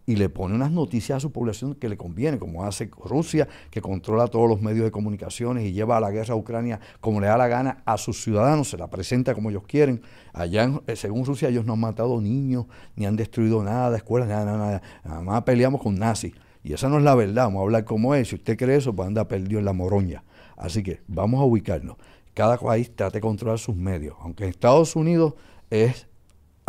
[0.05, 3.81] y le pone unas noticias a su población que le conviene, como hace Rusia, que
[3.81, 7.29] controla todos los medios de comunicaciones y lleva a la guerra a Ucrania como le
[7.29, 10.03] da la gana a sus ciudadanos, se la presenta como ellos quieren.
[10.35, 14.45] Allá, eh, según Rusia, ellos no han matado niños, ni han destruido nada, escuelas, nada,
[14.45, 14.83] nada, nada.
[15.05, 16.35] Nada más peleamos con nazis.
[16.63, 18.29] Y esa no es la verdad, vamos a hablar como es.
[18.29, 20.25] Si usted cree eso, pues anda perdido en la moroña.
[20.57, 21.97] Así que vamos a ubicarnos.
[22.35, 24.17] Cada país trate de controlar sus medios.
[24.21, 25.35] Aunque en Estados Unidos
[25.71, 26.08] es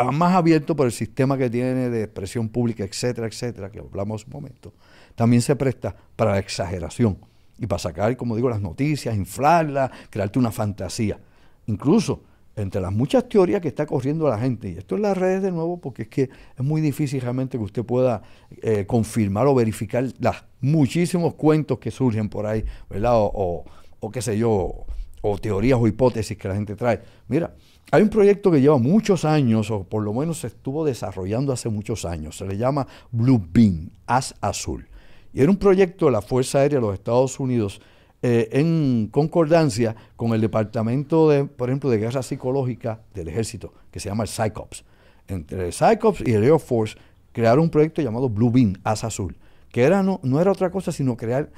[0.06, 4.32] más abierto por el sistema que tiene de expresión pública, etcétera, etcétera, que hablamos un
[4.32, 4.74] momento,
[5.16, 7.18] también se presta para la exageración
[7.58, 11.20] y para sacar, como digo, las noticias, inflarlas, crearte una fantasía.
[11.68, 12.24] Incluso
[12.56, 15.52] entre las muchas teorías que está corriendo la gente, y esto en las redes de
[15.52, 18.22] nuevo, porque es que es muy difícil realmente que usted pueda
[18.62, 23.14] eh, confirmar o verificar los muchísimos cuentos que surgen por ahí, ¿verdad?
[23.16, 23.64] O,
[24.00, 24.86] o qué sé yo,
[25.22, 27.02] o teorías o hipótesis que la gente trae.
[27.28, 27.54] Mira,
[27.92, 31.70] hay un proyecto que lleva muchos años, o por lo menos se estuvo desarrollando hace
[31.70, 32.38] muchos años.
[32.38, 34.88] Se le llama Blue Beam, Haz Azul.
[35.34, 37.82] Y era un proyecto de la Fuerza Aérea de los Estados Unidos
[38.22, 44.00] eh, en concordancia con el Departamento, de, por ejemplo, de Guerra Psicológica del Ejército, que
[44.00, 44.84] se llama el PsyCops.
[45.28, 46.98] entre Cyclops y el Air Force,
[47.32, 49.38] crearon un proyecto llamado Blue Beam, Asa Azul,
[49.72, 51.50] que era, no, no era otra cosa sino crear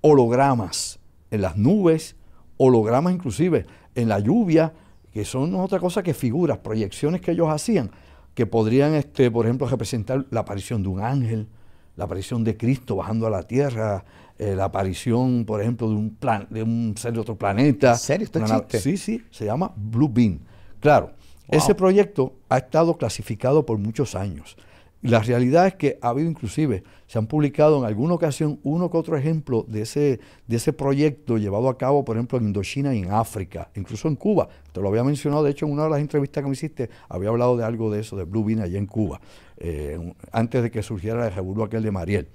[0.00, 0.98] hologramas
[1.30, 2.16] en las nubes,
[2.56, 4.72] hologramas inclusive en la lluvia,
[5.18, 7.90] que son otra cosa que figuras, proyecciones que ellos hacían,
[8.34, 11.48] que podrían, este, por ejemplo, representar la aparición de un ángel,
[11.96, 14.04] la aparición de Cristo bajando a la tierra,
[14.38, 17.94] eh, la aparición, por ejemplo, de un, plan, de un ser de otro planeta.
[17.94, 18.26] ¿En serio?
[18.26, 18.78] ¿Esto existe?
[18.78, 20.38] Sí, sí, se llama Blue Beam.
[20.78, 21.10] Claro,
[21.48, 24.56] ese proyecto ha estado clasificado por muchos años.
[25.02, 28.96] La realidad es que ha habido inclusive, se han publicado en alguna ocasión uno que
[28.96, 33.02] otro ejemplo de ese, de ese proyecto llevado a cabo, por ejemplo, en Indochina y
[33.02, 34.48] en África, incluso en Cuba.
[34.72, 37.28] Te lo había mencionado, de hecho, en una de las entrevistas que me hiciste, había
[37.28, 39.20] hablado de algo de eso, de Blue Bean allá en Cuba,
[39.56, 42.28] eh, antes de que surgiera el revuelo aquel de Mariel,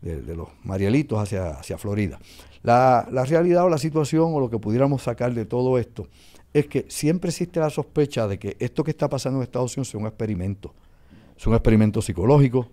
[0.00, 2.20] de, los Marielitos hacia, hacia Florida.
[2.62, 6.06] La, la realidad o la situación o lo que pudiéramos sacar de todo esto
[6.52, 9.88] es que siempre existe la sospecha de que esto que está pasando en Estados Unidos
[9.88, 10.72] sea un experimento
[11.36, 12.68] es un experimento psicológico,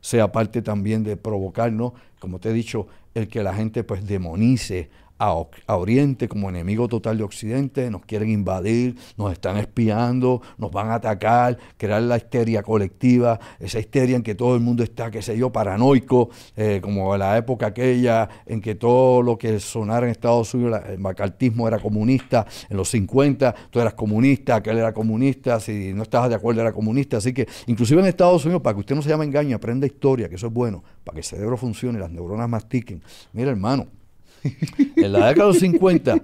[0.00, 4.90] sea parte también de provocarnos, como te he dicho, el que la gente pues demonice
[5.24, 10.90] a, Oriente como enemigo total de Occidente, nos quieren invadir, nos están espiando, nos van
[10.90, 15.22] a atacar, crear la histeria colectiva, esa histeria en que todo el mundo está, qué
[15.22, 20.12] sé yo, paranoico, eh, como la época aquella en que todo lo que sonara en
[20.12, 25.60] Estados Unidos, el macartismo era comunista, en los 50 tú eras comunista, aquel era comunista,
[25.60, 28.80] si no estabas de acuerdo era comunista, así que inclusive en Estados Unidos, para que
[28.80, 31.56] usted no se llame engaño, aprenda historia, que eso es bueno, para que el cerebro
[31.56, 33.02] funcione, las neuronas mastiquen.
[33.32, 33.86] Mira hermano,
[34.96, 36.16] en la década de los 50,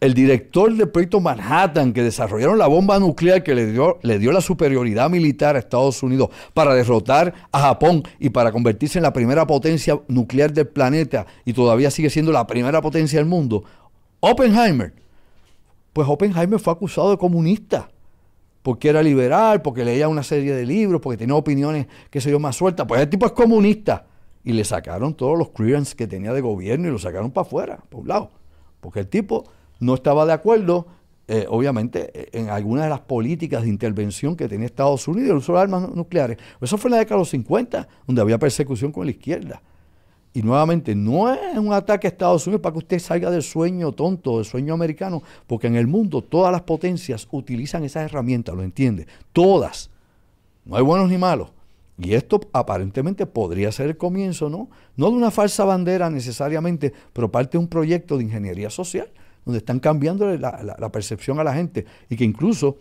[0.00, 4.30] el director del proyecto Manhattan, que desarrollaron la bomba nuclear que le dio, le dio
[4.30, 9.12] la superioridad militar a Estados Unidos para derrotar a Japón y para convertirse en la
[9.12, 13.64] primera potencia nuclear del planeta y todavía sigue siendo la primera potencia del mundo,
[14.20, 14.92] Oppenheimer.
[15.92, 17.88] Pues Oppenheimer fue acusado de comunista
[18.62, 22.38] porque era liberal, porque leía una serie de libros, porque tenía opiniones, que se yo,
[22.38, 22.86] más sueltas.
[22.86, 24.07] Pues el tipo es comunista
[24.44, 27.78] y le sacaron todos los clearance que tenía de gobierno y lo sacaron para afuera,
[27.88, 28.30] por un lado.
[28.80, 29.44] Porque el tipo
[29.80, 30.86] no estaba de acuerdo,
[31.26, 35.52] eh, obviamente, en algunas de las políticas de intervención que tenía Estados Unidos, el uso
[35.54, 36.38] de armas nucleares.
[36.60, 39.60] Eso fue en la década de los 50, donde había persecución con la izquierda.
[40.32, 43.92] Y nuevamente, no es un ataque a Estados Unidos para que usted salga del sueño
[43.92, 48.62] tonto, del sueño americano, porque en el mundo todas las potencias utilizan esas herramientas, ¿lo
[48.62, 49.06] entiende?
[49.32, 49.90] Todas.
[50.64, 51.50] No hay buenos ni malos.
[51.98, 54.70] Y esto aparentemente podría ser el comienzo, ¿no?
[54.96, 59.10] No de una falsa bandera necesariamente, pero parte de un proyecto de ingeniería social,
[59.44, 62.76] donde están cambiando la, percepción a la gente y que incluso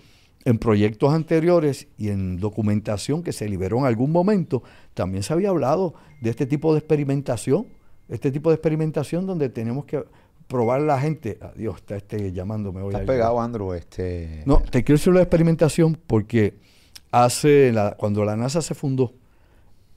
[0.46, 4.62] en proyectos anteriores y en documentación que se liberó en algún momento,
[4.94, 7.68] también se había hablado de este tipo de experimentación,
[8.10, 10.04] este tipo de experimentación donde tenemos que
[10.48, 11.40] probar la gente.
[11.56, 12.94] Dios, está este llamándome hoy.
[12.94, 13.74] Estás pegado, Andrew.
[13.74, 14.44] Este...
[14.46, 16.56] No, te quiero decir la experimentación porque
[17.12, 19.13] hace cuando la NASA se fundó,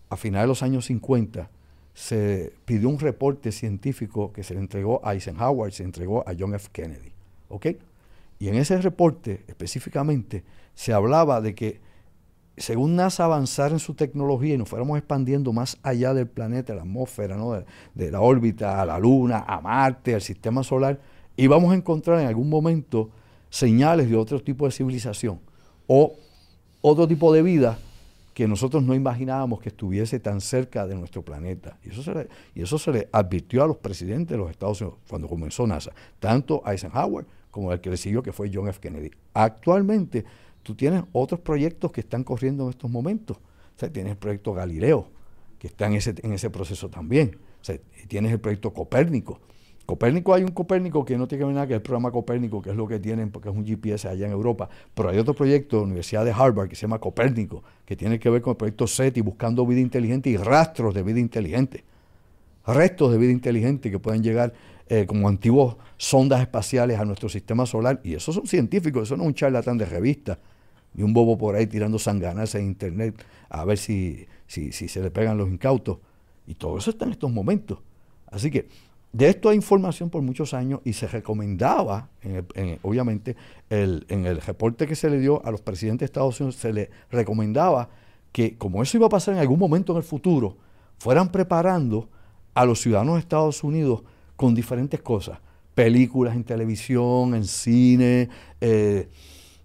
[0.08, 1.48] a finales de los años 50,
[1.94, 6.54] se pidió un reporte científico que se le entregó a Eisenhower, se entregó a John
[6.54, 6.68] F.
[6.72, 7.12] Kennedy.
[7.48, 7.66] ¿Ok?
[8.38, 10.44] Y en ese reporte específicamente
[10.74, 11.80] se hablaba de que
[12.56, 16.82] según NASA avanzara en su tecnología y nos fuéramos expandiendo más allá del planeta, la
[16.82, 17.62] atmósfera, ¿no?
[17.94, 21.00] de, la órbita, a la Luna, a Marte, al sistema solar,
[21.36, 23.10] íbamos a encontrar en algún momento
[23.48, 25.40] señales de otro tipo de civilización
[25.86, 26.14] o
[26.80, 27.78] otro tipo de vida
[28.34, 31.78] que nosotros no imaginábamos que estuviese tan cerca de nuestro planeta.
[31.84, 34.80] Y eso se le, y eso se le advirtió a los presidentes de los Estados
[34.80, 38.80] Unidos cuando comenzó NASA, tanto Eisenhower como el que le siguió, que fue John F.
[38.80, 39.10] Kennedy.
[39.34, 40.24] Actualmente,
[40.62, 43.36] tú tienes otros proyectos que están corriendo en estos momentos.
[43.36, 45.08] O sea, tienes el proyecto Galileo,
[45.58, 47.36] que está en ese, en ese proceso también.
[47.60, 47.76] O sea,
[48.08, 49.40] tienes el proyecto Copérnico,
[49.90, 52.70] Copérnico hay un Copérnico que no tiene que ver nada que el programa Copérnico, que
[52.70, 54.68] es lo que tienen, porque es un GPS allá en Europa.
[54.94, 58.20] Pero hay otro proyecto de la Universidad de Harvard que se llama Copérnico, que tiene
[58.20, 61.82] que ver con el proyecto SETI, buscando vida inteligente y rastros de vida inteligente.
[62.64, 64.52] Restos de vida inteligente que pueden llegar
[64.88, 68.00] eh, como antiguos sondas espaciales a nuestro sistema solar.
[68.04, 70.38] Y esos son científicos, eso no es un charlatán de revista,
[70.94, 75.02] ni un bobo por ahí tirando sanganas en internet a ver si, si, si se
[75.02, 75.98] le pegan los incautos.
[76.46, 77.80] Y todo eso está en estos momentos.
[78.30, 78.68] Así que
[79.12, 82.10] de esto hay información por muchos años y se recomendaba,
[82.82, 83.36] obviamente,
[83.68, 86.90] en el reporte que se le dio a los presidentes de Estados Unidos, se le
[87.10, 87.88] recomendaba
[88.32, 90.56] que como eso iba a pasar en algún momento en el futuro,
[90.98, 92.08] fueran preparando
[92.54, 94.02] a los ciudadanos de Estados Unidos
[94.36, 95.38] con diferentes cosas,
[95.74, 98.28] películas en televisión, en cine,
[98.60, 99.08] eh,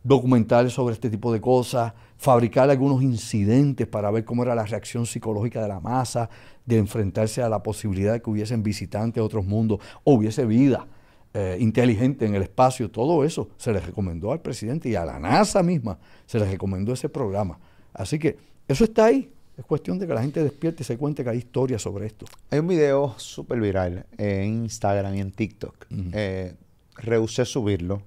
[0.04, 5.06] documentales sobre este tipo de cosas, fabricar algunos incidentes para ver cómo era la reacción
[5.06, 6.30] psicológica de la masa,
[6.66, 10.88] de enfrentarse a la posibilidad de que hubiesen visitantes de otros mundos o hubiese vida
[11.34, 15.20] eh, inteligente en el espacio, todo eso se le recomendó al presidente y a la
[15.20, 17.60] NASA misma se le recomendó ese programa.
[17.94, 19.30] Así que eso está ahí.
[19.58, 22.26] Es cuestión de que la gente despierte y se cuente que hay historia sobre esto.
[22.52, 25.88] Hay un video súper viral en Instagram y en TikTok.
[26.14, 26.54] Eh,
[26.96, 28.02] rehusé subirlo.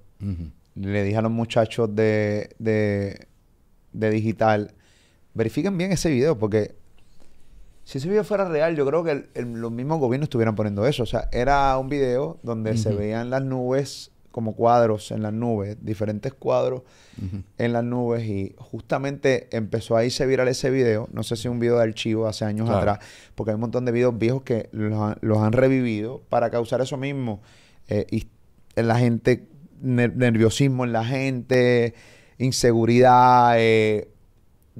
[0.75, 3.27] Le dije a los muchachos de, de,
[3.93, 4.73] de digital,
[5.33, 6.78] verifiquen bien ese video porque
[7.89, 11.01] si ese video fuera real, yo creo que los mismos gobiernos estuvieran poniendo eso.
[11.01, 15.75] O sea, era un video donde se veían las nubes como cuadros en las nubes,
[15.81, 16.83] diferentes cuadros
[17.57, 21.59] en las nubes y justamente empezó a irse viral ese video, no sé si un
[21.59, 22.99] video de archivo hace años atrás,
[23.33, 27.41] porque hay un montón de videos viejos que los, han revivido para causar eso mismo.
[27.87, 28.27] Eh, y
[28.75, 29.47] en la gente,
[29.81, 31.95] nerviosismo en la gente,
[32.37, 33.55] inseguridad.
[33.57, 34.09] Eh,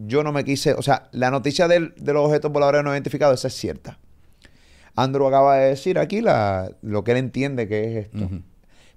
[0.05, 3.47] yo no me quise, o sea, la noticia de los objetos voladores no identificados, esa
[3.49, 3.99] es cierta.
[4.95, 8.29] Andrew acaba de decir aquí la, lo que él entiende que es esto.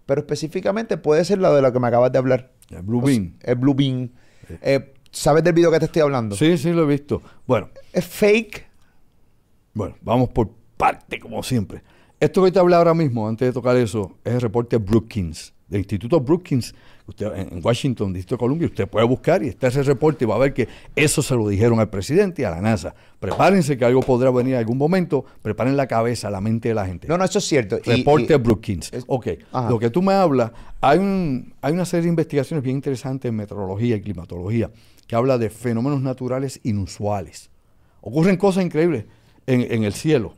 [0.07, 2.53] Pero específicamente puede ser la de lo que me acabas de hablar.
[2.71, 3.35] El Blue Beam.
[3.41, 4.11] El Blue Beam.
[4.61, 6.35] Eh, ¿Sabes del video que te estoy hablando?
[6.35, 7.23] Sí, sí, lo he visto.
[7.47, 7.69] Bueno.
[7.93, 8.67] ¿Es fake?
[9.75, 11.83] Bueno, vamos por parte, como siempre.
[12.19, 15.81] Esto que te hablé ahora mismo, antes de tocar eso, es el reporte Brookings, del
[15.81, 16.75] Instituto Brookings,
[17.07, 20.35] usted en Washington, Distrito de Columbia, usted puede buscar y está ese reporte y va
[20.35, 22.95] a ver que eso se lo dijeron al presidente y a la NASA.
[23.19, 26.85] Prepárense que algo podrá venir en algún momento, preparen la cabeza, la mente de la
[26.85, 27.09] gente.
[27.09, 27.79] No, no, eso es cierto.
[27.85, 28.91] Reporte Brookings.
[29.07, 29.29] ok,
[29.71, 33.37] lo que tú me hablas, hay, un, hay una serie de investigaciones bien interesantes en
[33.37, 34.71] meteorología y climatología
[35.07, 37.51] que habla de fenómenos naturales inusuales.
[38.03, 39.07] Ocurren cosas increíbles
[39.47, 40.35] en, en el cielo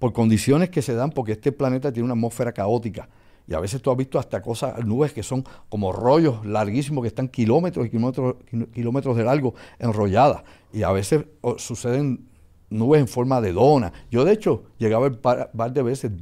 [0.00, 3.08] por condiciones que se dan porque este planeta tiene una atmósfera caótica
[3.46, 7.08] y a veces tú has visto hasta cosas, nubes que son como rollos larguísimos que
[7.08, 8.36] están kilómetros y kilómetros,
[8.72, 10.42] kilómetros de largo enrolladas.
[10.72, 11.24] Y a veces
[11.58, 12.28] suceden
[12.70, 13.92] nubes en forma de dona.
[14.10, 16.12] Yo de hecho llegaba a ver un par de veces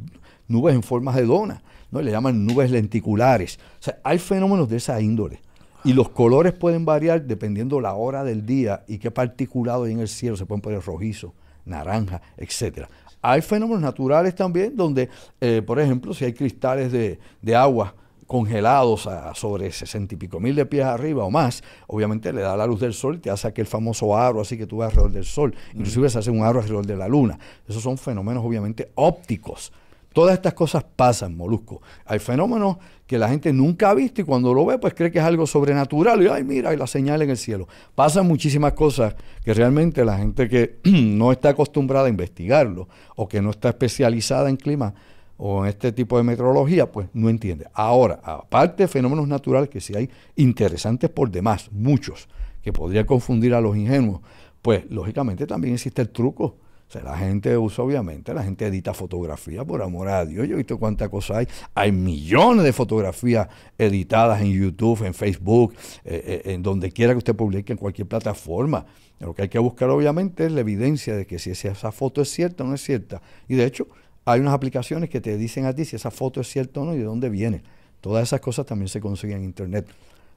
[0.49, 2.03] nubes en forma de dona, ¿no?
[2.03, 3.59] Le llaman nubes lenticulares.
[3.79, 5.41] O sea, hay fenómenos de esa índole.
[5.85, 10.01] Y los colores pueden variar dependiendo la hora del día y qué particulado hay en
[10.01, 10.37] el cielo.
[10.37, 12.89] Se pueden poner rojizo, naranja, etcétera.
[13.23, 15.09] Hay fenómenos naturales también donde,
[15.41, 17.19] eh, por ejemplo, si hay cristales de,
[17.55, 17.95] agua
[18.27, 22.57] congelados a sobre sesenta y pico mil de pies arriba o más, obviamente le da
[22.57, 25.11] la luz del sol y te hace aquel famoso aro así que tú ves alrededor
[25.11, 25.55] del sol.
[25.75, 27.39] Inclusive se hace un aro alrededor de la luna.
[27.69, 29.73] Esos son fenómenos obviamente ópticos.
[30.13, 31.83] Todas estas cosas pasan, Molusco.
[32.05, 35.19] Hay fenómenos que la gente nunca ha visto y cuando lo ve, pues cree que
[35.21, 36.23] es algo sobrenatural.
[36.23, 37.69] Y, ay, mira, hay la señal en el cielo.
[37.95, 43.41] Pasan muchísimas cosas que realmente la gente que no está acostumbrada a investigarlo o que
[43.41, 44.95] no está especializada en clima
[45.37, 47.67] o en este tipo de meteorología, pues no entiende.
[47.73, 52.29] Ahora, aparte de fenómenos naturales que sí hay interesantes por demás, muchos,
[52.63, 54.21] que podrían confundir a los ingenuos,
[54.61, 56.57] pues lógicamente también existe el truco
[56.91, 60.49] o sea, la gente usa, obviamente, la gente edita fotografías por amor a Dios.
[60.49, 61.49] Yo he visto cuántas cosas hay.
[61.73, 63.47] Hay millones de fotografías
[63.79, 65.73] editadas en YouTube, en Facebook,
[66.05, 68.87] eh, eh, en donde quiera que usted publique, en cualquier plataforma.
[69.21, 72.29] Lo que hay que buscar, obviamente, es la evidencia de que si esa foto es
[72.29, 73.23] cierta o no es cierta.
[73.47, 73.87] Y de hecho,
[74.25, 76.97] hay unas aplicaciones que te dicen a ti si esa foto es cierta o no
[76.97, 77.63] y de dónde viene.
[78.01, 79.87] Todas esas cosas también se consiguen en Internet.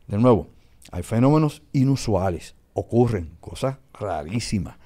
[0.05, 0.49] De nuevo,
[0.91, 4.82] hay fenómenos inusuales, ocurren cosas rarísimas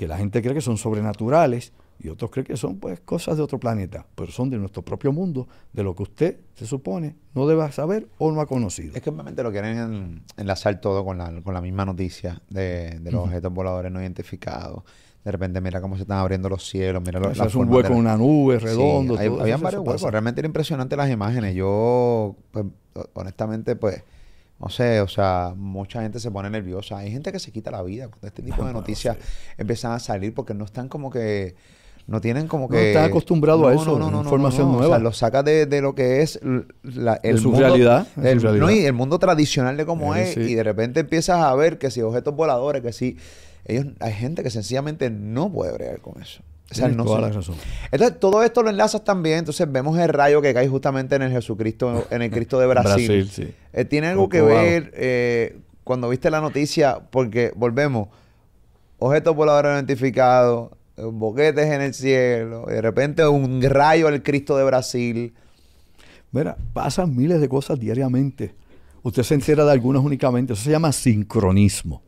[0.00, 3.42] que la gente cree que son sobrenaturales y otros creen que son pues cosas de
[3.42, 7.46] otro planeta, pero son de nuestro propio mundo, de lo que usted se supone no
[7.46, 8.94] deba saber o no ha conocido.
[8.94, 13.26] Es que obviamente lo quieren enlazar todo con la, con la misma noticia de, los
[13.26, 14.84] objetos voladores no identificados.
[15.22, 18.16] De repente, mira cómo se están abriendo los cielos, mira los, Es un hueco una
[18.16, 19.18] nube, redondo.
[19.18, 20.10] Sí, habían varios huecos.
[20.10, 21.54] Realmente era impresionante las imágenes.
[21.54, 22.64] Yo, pues,
[23.12, 24.02] honestamente, pues
[24.60, 26.98] no sé, o sea, mucha gente se pone nerviosa.
[26.98, 29.16] Hay gente que se quita la vida cuando este tipo de noticias
[29.56, 31.54] empiezan a salir porque no están como que
[32.06, 32.76] no tienen como que...
[32.76, 34.86] No están acostumbrados a eso, no, no, información nueva.
[34.86, 36.40] O sea, lo saca de, lo que es
[36.82, 38.06] la, el su mundo, realidad.
[38.22, 40.36] El, y el mundo tradicional de cómo es.
[40.36, 43.16] Y de repente empiezas a ver que si objetos voladores, que si...
[43.64, 46.42] Ellos, hay gente que sencillamente no puede bregar con eso.
[46.70, 47.56] O sea, no toda la razón.
[47.90, 49.38] Entonces, todo esto lo enlazas también.
[49.38, 53.06] Entonces, vemos el rayo que cae justamente en el Jesucristo, en el Cristo de Brasil.
[53.08, 53.54] Brasil sí.
[53.72, 58.08] Eh, tiene algo que ver eh, cuando viste la noticia, porque volvemos,
[58.98, 64.62] objetos voladores identificados, eh, boquetes en el cielo, de repente un rayo al Cristo de
[64.62, 65.34] Brasil.
[66.30, 68.54] Mira, pasan miles de cosas diariamente.
[69.02, 70.52] Usted se entera de algunas únicamente.
[70.52, 72.02] Eso se llama sincronismo.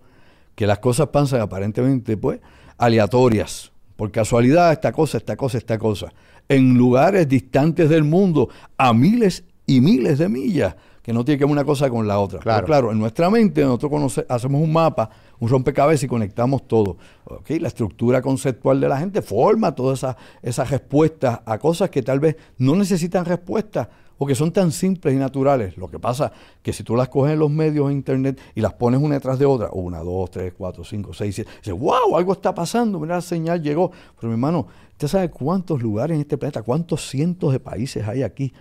[0.55, 2.39] Que las cosas pasan aparentemente, pues,
[2.77, 6.13] aleatorias por casualidad, esta cosa, esta cosa, esta cosa,
[6.49, 11.45] en lugares distantes del mundo, a miles y miles de millas, que no tiene que
[11.45, 12.39] ver una cosa con la otra.
[12.39, 16.97] Claro, claro en nuestra mente nosotros hacemos un mapa, un rompecabezas y conectamos todo.
[17.25, 17.59] ¿okay?
[17.59, 22.21] La estructura conceptual de la gente forma todas esas, esas respuestas a cosas que tal
[22.21, 23.91] vez no necesitan respuesta
[24.23, 25.77] o que son tan simples y naturales.
[25.77, 26.31] Lo que pasa
[26.63, 29.37] que si tú las coges en los medios de internet y las pones una detrás
[29.37, 33.17] de otra, una, dos, tres, cuatro, cinco, seis, siete, dices, wow, algo está pasando, mira
[33.17, 33.91] la señal llegó.
[33.91, 38.23] Pero mi hermano, usted sabe cuántos lugares en este planeta, cuántos cientos de países hay
[38.23, 38.53] aquí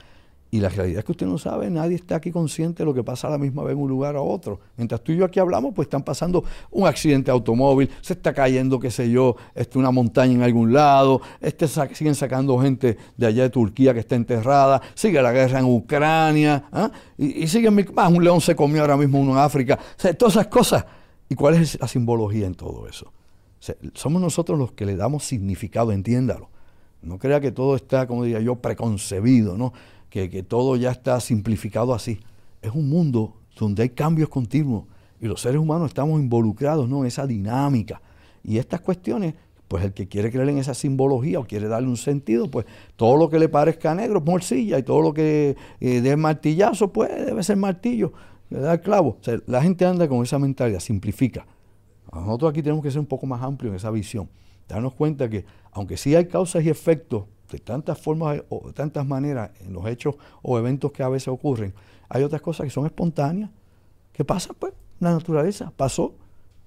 [0.54, 3.04] y la realidad es que usted no sabe, nadie está aquí consciente de lo que
[3.04, 4.60] pasa a la misma vez en un lugar a otro.
[4.76, 8.34] Mientras tú y yo aquí hablamos, pues están pasando un accidente de automóvil, se está
[8.34, 13.26] cayendo, qué sé yo, este, una montaña en algún lado, este, siguen sacando gente de
[13.26, 16.92] allá de Turquía que está enterrada, sigue la guerra en Ucrania, ¿ah?
[17.18, 19.80] y, y siguen, ah, un león se comió ahora mismo uno en África,
[20.18, 20.86] todas esas cosas.
[21.30, 23.14] ¿Y cuál es la simbología en todo eso?
[23.94, 26.50] somos nosotros los que le damos significado, entiéndalo.
[27.04, 29.72] No crea que todo está, como diría yo, preconcebido, ¿no?
[30.12, 32.20] Que, todo ya está simplificado así.
[32.62, 34.84] Es un mundo donde hay cambios continuos
[35.22, 37.00] y los seres humanos estamos involucrados ¿no?
[37.00, 38.02] en esa dinámica.
[38.44, 39.36] Y estas cuestiones,
[39.70, 42.66] pues el que quiere creer en esa simbología o quiere darle un sentido, pues
[42.98, 46.92] todo lo que le parezca negro es morcilla y todo lo que eh, dé martillazo,
[46.92, 48.12] pues debe ser martillo,
[48.50, 49.18] le da el clavo.
[49.48, 51.48] la gente anda con esa mentalidad, simplifica.
[52.12, 54.30] Nosotros aquí tenemos que ser un poco más amplios en esa visión.
[54.68, 59.52] Darnos cuenta que, aunque sí hay causas y efectos de tantas formas o tantas maneras
[59.60, 61.74] en los hechos o eventos que a veces ocurren,
[62.10, 63.50] hay otras cosas que son espontáneas.
[64.14, 64.54] ¿Qué pasa?
[64.58, 66.14] Pues la naturaleza pasó.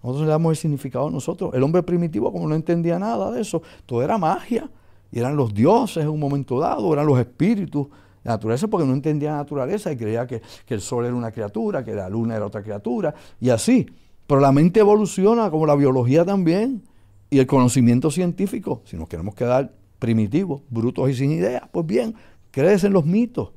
[0.03, 1.53] Nosotros le damos el significado a nosotros.
[1.55, 4.71] El hombre primitivo, como no entendía nada de eso, todo era magia.
[5.11, 7.87] Y eran los dioses en un momento dado, eran los espíritus
[8.25, 11.31] la naturaleza, porque no entendía la naturaleza y creía que, que el sol era una
[11.31, 13.87] criatura, que la luna era otra criatura, y así.
[14.27, 16.83] Pero la mente evoluciona, como la biología también,
[17.29, 18.81] y el conocimiento científico.
[18.87, 19.73] Si nos queremos quedar
[20.05, 21.63] primitivos, brutos y sin ideas.
[21.73, 22.15] Pues bien,
[22.51, 23.53] crees en los mitos,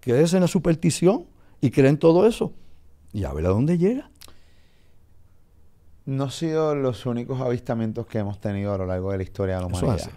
[0.00, 1.26] crees en la superstición
[1.60, 2.52] y crees en todo eso.
[3.12, 4.10] Y a ver a dónde llega.
[6.04, 9.54] No han sido los únicos avistamientos que hemos tenido a lo largo de la historia
[9.54, 10.10] de la humanidad.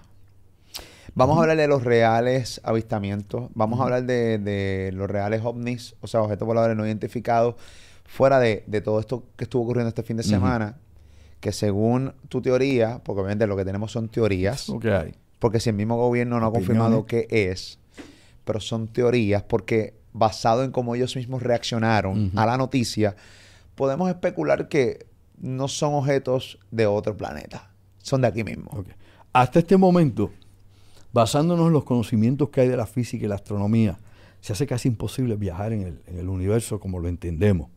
[1.14, 3.52] Vamos a hablar de los reales avistamientos.
[3.54, 7.56] Vamos a hablar de, los reales ovnis, o sea, objetos voladores no identificados,
[8.06, 10.78] fuera de, todo esto que estuvo ocurriendo este fin de semana,
[11.40, 14.68] que según tu teoría, porque obviamente lo que tenemos son teorías.
[14.82, 15.14] hay
[15.46, 17.78] porque si el mismo gobierno no ha confirmado qué es,
[18.46, 23.16] pero son teorías, porque basado en cómo ellos mismos reaccionaron a la noticia,
[23.76, 25.06] podemos especular que
[25.38, 27.70] no son objetos de otro planeta,
[28.00, 28.72] son de aquí mismo.
[29.34, 30.32] Hasta este momento,
[31.14, 34.00] basándonos en los conocimientos que hay de la física y la astronomía,
[34.42, 37.70] se hace casi imposible viajar en el, en el universo como lo entendemos.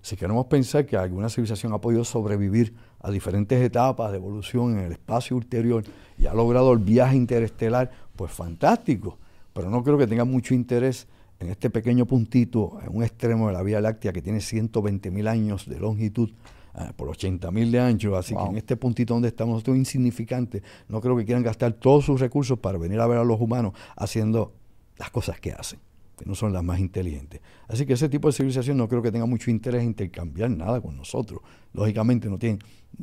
[0.00, 2.74] Si queremos pensar que alguna civilización ha podido sobrevivir
[3.04, 5.84] a diferentes etapas de evolución en el espacio ulterior
[6.16, 9.18] y ha logrado el viaje interestelar, pues fantástico.
[9.52, 11.06] Pero no creo que tenga mucho interés
[11.38, 15.28] en este pequeño puntito, en un extremo de la Vía Láctea que tiene 120 mil
[15.28, 16.30] años de longitud,
[16.76, 20.62] eh, por 80 mil de ancho, así que en este puntito donde estamos nosotros insignificante,
[20.88, 23.74] no creo que quieran gastar todos sus recursos para venir a ver a los humanos
[23.96, 24.54] haciendo
[24.96, 25.78] las cosas que hacen
[26.16, 27.40] que no son las más inteligentes.
[27.68, 30.80] Así que ese tipo de civilización no creo que tenga mucho interés en intercambiar nada
[30.80, 31.40] con nosotros.
[31.72, 32.60] Lógicamente no tienen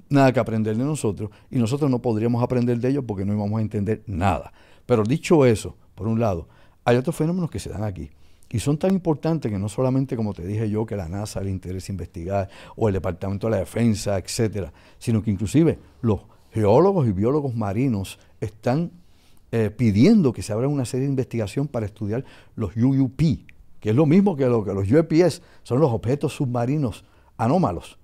[0.10, 3.60] nada que aprender de nosotros y nosotros no podríamos aprender de ellos porque no íbamos
[3.60, 4.54] a entender nada.
[4.86, 6.48] Pero dicho eso, por un lado,
[6.84, 8.10] hay otros fenómenos que se dan aquí.
[8.50, 11.50] Y son tan importantes que no solamente, como te dije yo, que la NASA le
[11.50, 17.14] interesa investigar, o el Departamento de la Defensa, etcétera, sino que inclusive los geólogos y
[17.14, 18.92] biólogos marinos están
[19.52, 22.24] eh, pidiendo que se abra una serie de investigación para estudiar
[22.56, 23.22] los UUP,
[23.80, 27.04] que es lo mismo que, lo, que los UAPs, son los objetos submarinos
[27.38, 27.98] anómalos.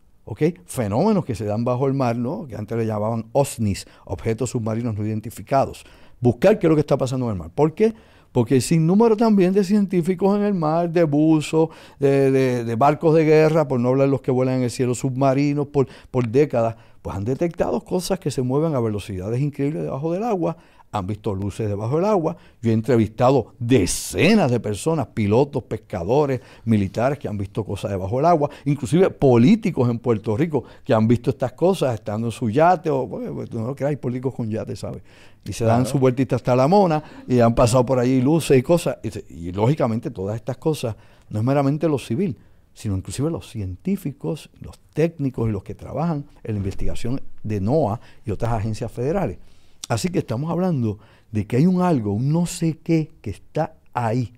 [0.66, 2.48] Fenómenos que se dan bajo el mar, ¿no?
[2.48, 5.86] que antes le llamaban OSNIs, objetos submarinos no identificados.
[6.20, 7.52] Buscar qué es lo que está pasando en el mar.
[7.54, 7.94] ¿Por qué?
[8.34, 13.68] Porque sin número también de científicos en el mar, de buzos, de, barcos de guerra,
[13.68, 17.24] por no hablar los que vuelan en el cielo submarinos por, por décadas, pues han
[17.24, 20.58] detectado cosas que se mueven a velocidades increíbles debajo del agua
[20.92, 22.38] han visto luces debajo del agua.
[22.62, 28.26] Yo he entrevistado decenas de personas, pilotos, pescadores, militares que han visto cosas debajo del
[28.26, 32.90] agua, inclusive políticos en Puerto Rico que han visto estas cosas estando en su yate,
[32.90, 35.02] o pues, no que hay políticos con yate, ¿sabes?
[35.46, 38.64] Y se dan su vueltita hasta la mona y han pasado por allí luces y
[38.64, 38.98] cosas.
[39.02, 40.96] Y, y lógicamente todas estas cosas
[41.30, 42.38] no es meramente lo civil,
[42.74, 48.00] sino inclusive los científicos, los técnicos y los que trabajan en la investigación de NOAA
[48.26, 49.40] y otras agencias federales.
[49.88, 51.00] Así que estamos hablando
[51.32, 54.34] de que hay un algo, un no sé qué, que está ahí,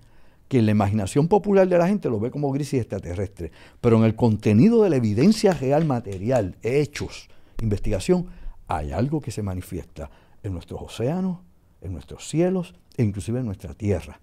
[0.48, 3.96] que en la imaginación popular de la gente lo ve como gris y extraterrestre, pero
[3.98, 7.28] en el contenido de la evidencia real material, hechos,
[7.60, 8.26] investigación,
[8.66, 10.10] hay algo que se manifiesta
[10.42, 11.38] en nuestros océanos,
[11.80, 14.20] en nuestros cielos e inclusive en nuestra tierra.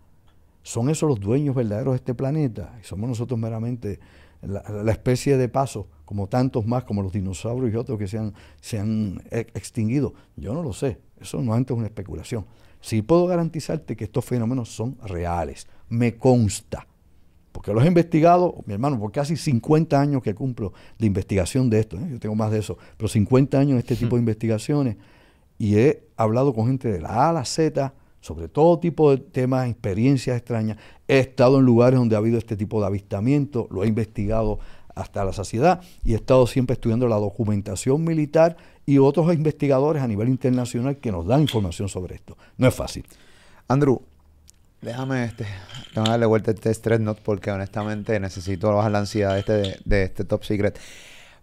[0.63, 2.77] ¿Son esos los dueños verdaderos de este planeta?
[2.81, 3.99] Y somos nosotros meramente
[4.41, 8.33] la, especie de paso, como tantos más, como los dinosaurios y otros que se han,
[8.61, 10.13] se han extinguido.
[10.37, 12.45] Yo no lo sé, eso no es una especulación.
[12.79, 16.87] Sí puedo garantizarte que estos fenómenos son reales, me consta,
[17.51, 21.81] porque los he investigado, mi hermano, por casi 50 años que cumplo de investigación de
[21.81, 22.07] esto, ¿eh?
[22.09, 24.95] yo tengo más de eso, pero 50 años en este tipo de investigaciones,
[25.57, 29.17] y he hablado con gente de la A a la Z, sobre todo tipo de
[29.17, 30.77] temas, experiencias extrañas.
[31.07, 34.59] He estado en lugares donde ha habido este tipo de avistamiento, lo he investigado
[34.97, 40.07] hasta la saciedad y he estado siempre estudiando la documentación militar y otros investigadores a
[40.07, 42.37] nivel internacional que nos dan información sobre esto.
[42.57, 43.05] No es fácil.
[43.67, 44.01] Andrew,
[44.81, 45.45] déjame este,
[45.93, 50.03] darle vuelta a este stress note porque honestamente necesito bajar la ansiedad de este, de,
[50.03, 50.79] este top secret.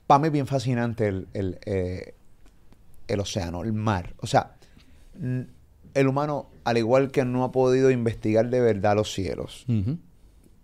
[0.06, 2.14] Para mí es bien fascinante el, el, eh,
[3.08, 4.14] el océano, el mar.
[4.20, 4.54] O sea,
[5.94, 9.64] el humano, al igual que no ha podido investigar de verdad los cielos,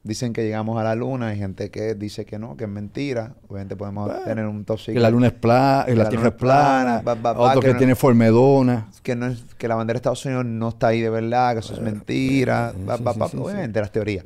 [0.02, 3.34] dicen que llegamos a la luna, hay gente que dice que no, que es mentira.
[3.48, 7.02] Obviamente podemos tener un top Que la luna es plana, la, Tierra es plana,
[7.36, 8.88] otro que, tiene formedona.
[9.02, 11.60] Que, no es, que la bandera de Estados Unidos no está ahí de verdad, que
[11.60, 12.72] eso es mentira.
[12.76, 14.24] obviamente las teorías.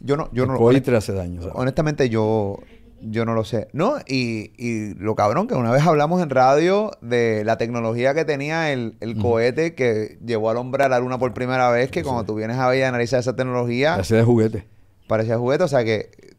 [0.00, 1.40] Yo no, yo no lo hace daño.
[1.54, 2.58] Honestamente, yo
[3.00, 3.68] yo no lo sé.
[3.72, 8.24] No, y, y, lo cabrón, que una vez hablamos en radio de la tecnología que
[8.24, 12.24] tenía el, cohete que llevó al hombre a la luna por primera vez, que cuando
[12.24, 13.92] tú vienes a ver y analizar esa tecnología...
[13.92, 14.75] Parecía de juguete.
[15.06, 16.36] Parecía juguete, o sea que,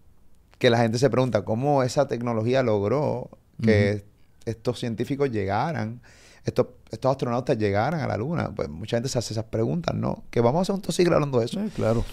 [0.58, 3.30] que la gente se pregunta cómo esa tecnología logró
[3.62, 4.06] que
[4.46, 6.02] estos científicos llegaran,
[6.44, 8.52] estos, estos astronautas llegaran a la luna.
[8.56, 10.24] Pues mucha gente se hace esas preguntas, ¿no?
[10.30, 11.60] Que vamos a hacer un tosiglo hablando de eso.
[11.62, 12.06] Sí, claro.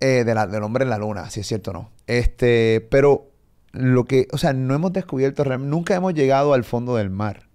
[0.00, 1.90] Eh, de la, del hombre en la luna, si es cierto o no.
[2.06, 3.30] Este, pero
[3.72, 7.48] lo que, o sea, no hemos descubierto, nunca hemos llegado al fondo del mar.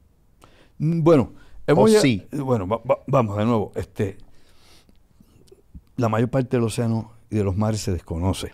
[0.78, 1.34] Mm, bueno,
[1.68, 2.28] hemos sí.
[2.32, 2.68] Bueno,
[3.08, 3.72] vamos de nuevo.
[3.76, 4.18] Este,
[5.98, 8.52] la mayor parte del océano y de los mares se desconoce.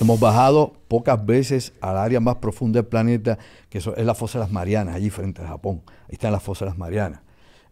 [0.00, 4.44] Hemos bajado pocas veces al área más profunda del planeta, que es la fosa de
[4.44, 5.82] las Marianas, allí frente a Japón.
[6.08, 7.20] Ahí están las fosas de las Marianas.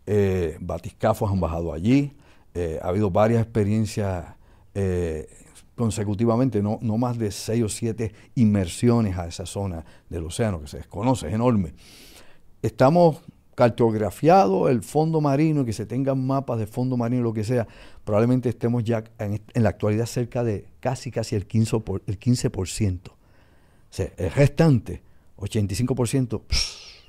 [0.06, 2.16] Eh, batiscafos han bajado allí.
[2.54, 4.26] Eh, ha habido varias experiencias
[4.74, 5.28] eh,
[5.74, 10.66] consecutivamente, no, no más de seis o siete inmersiones a esa zona del océano que
[10.66, 11.72] se desconoce, es enorme.
[12.60, 13.22] Estamos
[13.60, 17.68] cartografiado el fondo marino, que se tengan mapas de fondo marino, lo que sea,
[18.04, 21.82] probablemente estemos ya en, la actualidad cerca de casi, casi el 15%.
[21.82, 23.10] Por, el, 15%.
[23.10, 23.12] O
[23.90, 25.02] sea, el restante,
[25.36, 26.40] 85%,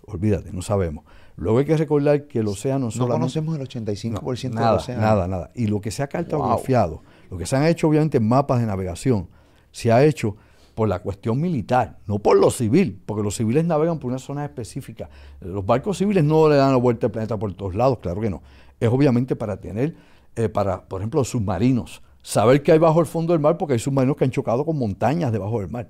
[0.08, 1.06] olvídate, no sabemos.
[1.38, 5.02] Luego hay que recordar que el océano no conocemos el 85% del océano.
[5.02, 5.52] Nada, nada.
[5.56, 9.30] Y lo que se ha cartografiado, lo que se han hecho obviamente mapas de navegación,
[9.72, 10.36] se ha hecho
[10.82, 14.44] por la cuestión militar, no por lo civil, porque los civiles navegan por una zona
[14.46, 15.12] específica.
[15.40, 18.32] Los barcos civiles no le dan la vuelta al planeta por todos lados, claro que
[18.32, 18.42] no.
[18.80, 19.96] Es obviamente para tener,
[20.36, 23.80] eh, para, por ejemplo, submarinos, saber qué hay bajo el fondo del mar, porque hay
[23.80, 25.88] submarinos que han chocado con montañas debajo del mar.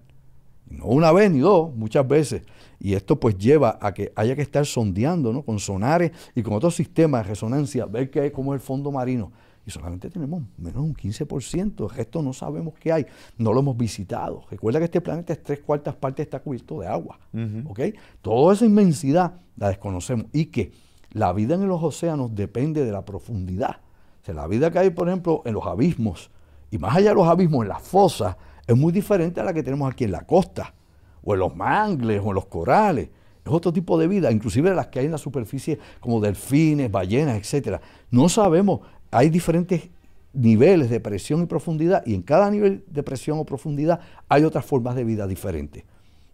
[0.68, 2.42] No una vez ni dos, muchas veces.
[2.78, 5.44] Y esto pues lleva a que haya que estar sondeando, ¿no?
[5.44, 8.92] Con sonares y con otros sistemas de resonancia, ver qué hay, cómo es el fondo
[8.92, 9.32] marino
[9.66, 13.06] y solamente tenemos menos de un 15%, el resto no sabemos qué hay,
[13.38, 14.44] no lo hemos visitado.
[14.50, 17.20] Recuerda que este planeta es tres cuartas partes está cubierto de agua,
[17.66, 17.80] ¿ok?
[18.22, 20.72] Toda esa inmensidad la desconocemos y que
[21.12, 23.78] la vida en los océanos depende de la profundidad.
[24.22, 26.32] O sea, la vida que hay, por ejemplo, en los abismos
[26.72, 29.62] y más allá de los abismos, en las fosas, es muy diferente a la que
[29.62, 30.74] tenemos aquí en la costa,
[31.22, 33.10] o en los mangles, o en los corales.
[33.44, 37.38] Es otro tipo de vida, inclusive las que hay en la superficie, como delfines, ballenas,
[37.38, 37.82] etcétera.
[38.10, 38.82] No sabemos
[39.12, 39.90] hay diferentes
[40.34, 44.00] niveles de presión y profundidad y en cada nivel de presión o profundidad
[44.30, 45.84] hay otras formas de vida diferentes.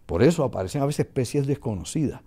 [0.06, 2.22] Por eso aparecen a veces especies desconocidas.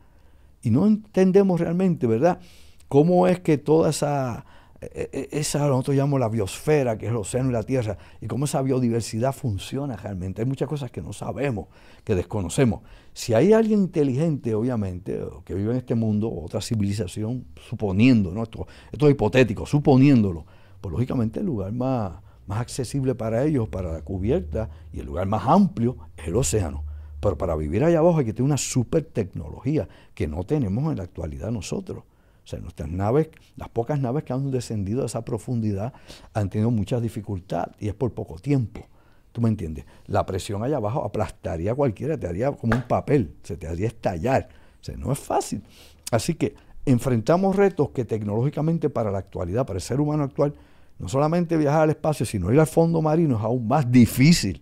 [0.61, 2.39] Y no entendemos realmente, ¿verdad?,
[2.87, 4.45] cómo es que toda esa,
[4.81, 8.63] esa, nosotros llamamos la biosfera, que es el océano y la tierra, y cómo esa
[8.63, 10.41] biodiversidad funciona realmente.
[10.41, 11.67] Hay muchas cosas que no sabemos,
[12.03, 12.81] que desconocemos.
[13.13, 19.07] Si hay alguien inteligente, obviamente, que vive en este mundo, otra civilización, suponiendo, esto, esto
[19.07, 20.45] es hipotético, suponiéndolo,
[20.81, 22.13] pues lógicamente el lugar más,
[22.47, 26.83] más accesible para ellos, para la cubierta, y el lugar más amplio es el océano.
[27.19, 30.97] Pero para vivir allá abajo hay que tener una super tecnología que no tenemos en
[30.97, 32.03] la actualidad nosotros.
[32.43, 35.93] O sea, nuestras naves, las pocas naves que han descendido a esa profundidad
[36.33, 38.87] han tenido muchas dificultades y es por poco tiempo.
[39.31, 39.85] ¿Tú me entiendes?
[40.07, 43.87] La presión allá abajo aplastaría a cualquiera, te haría como un papel, se te haría
[43.87, 44.49] estallar.
[44.81, 45.63] O sea, no es fácil.
[46.11, 50.53] Así que enfrentamos retos que tecnológicamente para la actualidad, para el ser humano actual,
[50.99, 54.61] no solamente viajar al espacio, sino ir al fondo marino es aún más difícil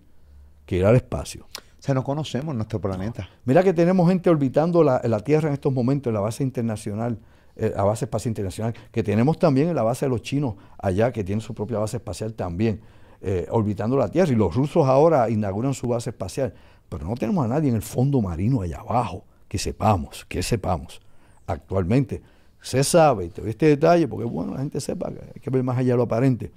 [0.66, 1.48] que ir al espacio.
[1.54, 3.28] O sea, no conocemos nuestro planeta.
[3.46, 7.18] Mira que tenemos gente orbitando la, la Tierra en estos momentos en la base internacional,
[7.60, 11.12] eh, la base espacial internacional, que tenemos también en la base de los chinos allá,
[11.12, 12.82] que tienen su propia base espacial también.
[13.22, 14.32] eh, orbitando la Tierra.
[14.32, 16.54] Y los rusos ahora inauguran su base espacial.
[16.88, 21.02] Pero no tenemos a nadie en el fondo marino allá abajo, que sepamos, que sepamos.
[21.46, 22.22] Actualmente
[22.62, 25.50] se sabe, y te doy este detalle porque bueno, la gente sepa que hay que
[25.50, 26.52] ver más allá de lo aparente.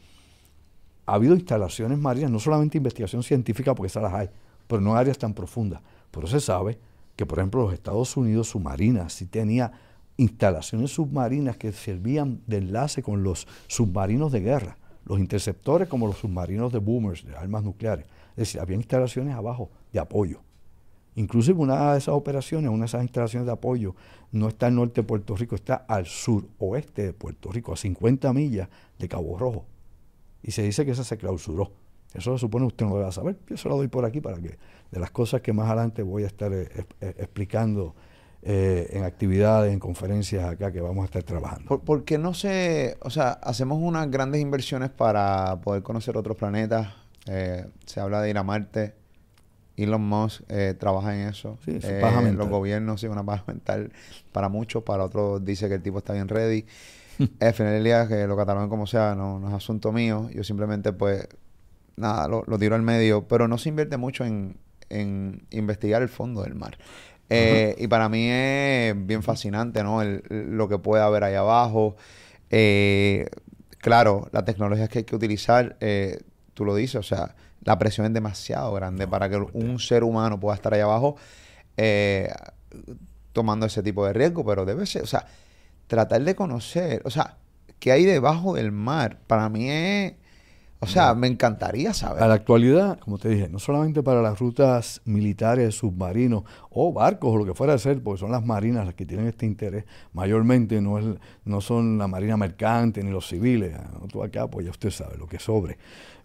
[1.07, 4.31] Ha habido instalaciones marinas, no solamente investigación científica, porque esas las hay,
[4.67, 5.81] pero no áreas tan profundas.
[6.11, 6.79] Pero se sabe
[7.17, 9.73] que, por ejemplo, los Estados Unidos, su marina, sí tenía
[10.23, 16.19] instalaciones submarinas que servían de enlace con los submarinos de guerra, los interceptores como los
[16.19, 18.07] submarinos de boomers, de armas nucleares.
[18.31, 20.41] Es decir, había instalaciones abajo de apoyo.
[21.15, 23.95] Inclusive una de esas operaciones, una de esas instalaciones de apoyo,
[24.31, 27.77] no está al norte de Puerto Rico, está al sur oeste de Puerto Rico, a
[27.77, 28.69] 50 millas
[28.99, 29.67] de Cabo Rojo.
[30.43, 31.73] Y se dice que esa se clausuró.
[32.15, 33.39] Eso se supone usted no debe saber.
[33.49, 34.57] Yo se lo doy por aquí para que
[34.91, 36.69] de las cosas que más adelante voy a estar eh,
[37.01, 37.95] eh, explicando
[38.43, 41.81] eh, en actividades, en conferencias acá que vamos a estar trabajando.
[41.81, 46.89] ¿Por, qué no se, o sea, hacemos unas grandes inversiones para poder conocer otros planetas?
[47.25, 48.95] se habla de ir a Marte.
[49.77, 50.43] Elon Musk
[50.79, 51.57] trabaja en eso.
[51.65, 51.79] Sí,
[52.35, 53.93] los gobiernos, sí, una paja mental
[54.33, 56.67] para muchos, para otros dice que el tipo está bien ready.
[57.41, 60.29] al final del día, que lo cataloguen como sea, no, no, es asunto mío.
[60.35, 61.27] Yo simplemente, pues,
[61.97, 63.27] nada, lo, lo tiro al medio.
[63.29, 64.57] Pero no se invierte mucho en,
[64.89, 66.79] en investigar el fondo del mar.
[67.31, 70.03] Eh, y para mí es bien fascinante, ¿no?
[70.05, 71.97] lo que puede haber ahí abajo.
[72.51, 73.27] Eh,
[73.79, 76.19] claro, la tecnología que hay que utilizar, eh,
[76.55, 80.39] tú lo dices, o sea, la presión es demasiado grande para que un ser humano
[80.39, 81.17] pueda estar ahí abajo
[83.33, 85.27] tomando ese tipo de riesgo, pero debe ser, o sea,
[85.87, 87.39] tratar de conocer, o sea,
[87.79, 90.15] qué hay debajo del mar, para mí es
[90.83, 92.25] o sea, me encantaría saber.
[92.25, 97.33] A la actualidad, como te dije, no solamente para las rutas militares, submarinos o barcos
[97.33, 99.85] o lo que fuera a ser, porque son las marinas las que tienen este interés,
[100.13, 101.05] mayormente no, es,
[101.45, 103.77] no son la marina mercante ni los civiles.
[103.79, 104.09] Ah, ¿no?
[104.09, 105.79] Tú acá, pues ya usted sabe lo que sobre.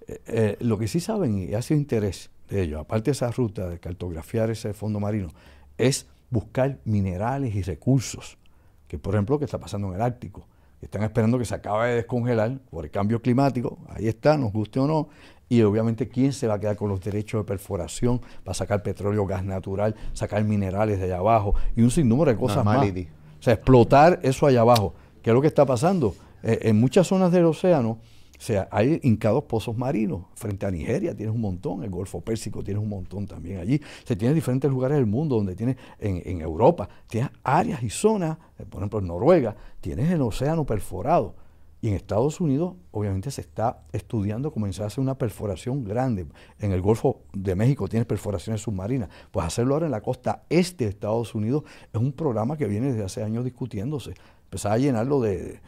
[0.08, 3.30] Eh, eh, lo que sí saben y ha sido interés de ellos, aparte de esa
[3.30, 5.30] ruta de cartografiar ese fondo marino,
[5.78, 8.40] es buscar minerales y recursos,
[8.88, 10.48] que por ejemplo, lo que está pasando en el Ártico
[10.82, 14.80] están esperando que se acabe de descongelar por el cambio climático, ahí está, nos guste
[14.80, 15.10] o no,
[15.50, 19.26] y obviamente quién se va a quedar con los derechos de perforación para sacar petróleo,
[19.26, 22.86] gas natural, sacar minerales de allá abajo y un sinnúmero de cosas más.
[22.86, 24.94] O sea, explotar eso allá abajo.
[25.22, 26.16] ¿Qué es lo que está pasando?
[26.44, 28.00] Eh, en muchas zonas del océano,
[28.38, 30.26] o sea, hay hincados pozos marinos.
[30.36, 33.82] Frente a Nigeria tienes un montón, el Golfo Pérsico tienes un montón también allí.
[34.04, 38.66] Se tiene diferentes lugares del mundo donde tienes, en, Europa, tienes áreas y zonas, eh,
[38.70, 41.36] por ejemplo en Noruega, tienes el océano perforado.
[41.82, 46.26] Y en Estados Unidos, obviamente, se está estudiando comenzar a hacer una perforación grande.
[46.60, 49.10] En el Golfo de México tienes perforaciones submarinas.
[49.32, 51.64] Pues hacerlo ahora en la costa este de Estados Unidos
[51.94, 54.14] es un programa que viene desde hace años discutiéndose.
[54.46, 55.60] Empezar a llenarlo de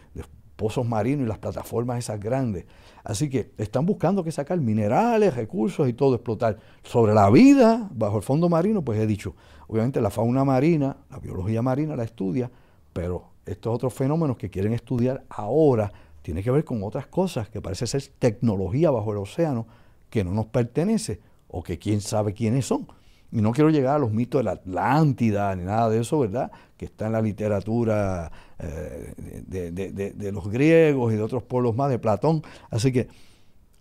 [0.60, 2.66] pozos marinos y las plataformas esas grandes.
[3.06, 6.58] Así que están buscando que sacar minerales, recursos y todo explotar.
[6.84, 9.36] Sobre la vida bajo el fondo marino, pues he dicho,
[9.68, 12.52] obviamente la fauna marina, la biología marina la estudia,
[12.92, 17.62] pero estos otros fenómenos que quieren estudiar ahora tienen que ver con otras cosas que
[17.62, 19.66] parece ser tecnología bajo el océano
[20.10, 22.86] que no nos pertenece o que quién sabe quiénes son.
[23.32, 26.52] Y no quiero llegar a los mitos de la Atlántida ni nada de eso, ¿verdad?
[26.78, 29.14] Que está en la literatura eh,
[29.46, 32.42] de, los griegos y de otros pueblos más, de Platón.
[32.72, 33.08] Así que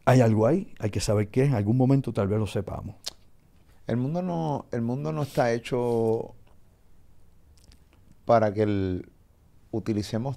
[0.05, 2.96] hay algo ahí, hay que saber qué, en algún momento tal vez lo sepamos.
[3.86, 6.34] El mundo no, el mundo no está hecho
[8.26, 9.11] para que el,
[9.70, 10.36] utilicemos,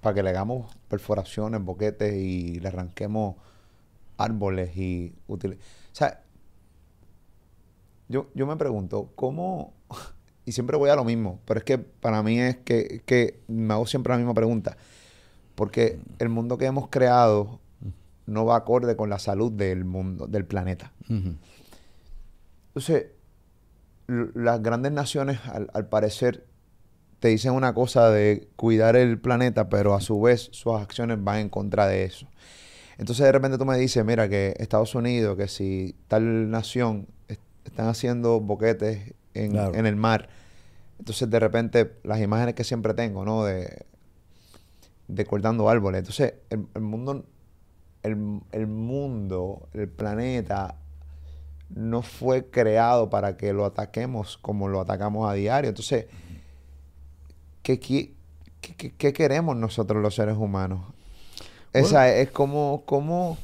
[0.00, 3.34] para que le hagamos perforaciones, boquetes y le arranquemos
[4.16, 5.38] árboles y o
[5.92, 6.22] sea,
[8.08, 9.74] yo, yo me pregunto, ¿cómo?
[10.48, 13.74] Y siempre voy a lo mismo, pero es que para mí es que, que me
[13.74, 14.76] hago siempre la misma pregunta.
[15.56, 17.58] Porque el mundo que hemos creado
[18.26, 20.92] no va acorde con la salud del mundo, del planeta.
[22.68, 23.06] Entonces,
[24.06, 26.46] las grandes naciones, al, al, parecer,
[27.18, 31.38] te dicen una cosa de cuidar el planeta, pero a su vez sus acciones van
[31.40, 32.28] en contra de eso.
[32.98, 37.08] Entonces, de repente tú me dices, mira, que Estados Unidos, que si tal nación
[37.66, 39.56] están haciendo boquetes en,
[39.86, 40.28] el mar.
[40.98, 43.44] Entonces, de repente, las imágenes que siempre tengo, ¿no?
[43.44, 43.84] De,
[45.08, 46.00] de cortando árboles.
[46.00, 47.24] Entonces, el, mundo,
[48.02, 50.76] el, mundo, el planeta,
[51.68, 55.68] no fue creado para que lo ataquemos como lo atacamos a diario.
[55.68, 56.06] Entonces,
[57.62, 60.80] ¿qué, qué, queremos nosotros los seres humanos?
[61.72, 63.36] Esa es como, como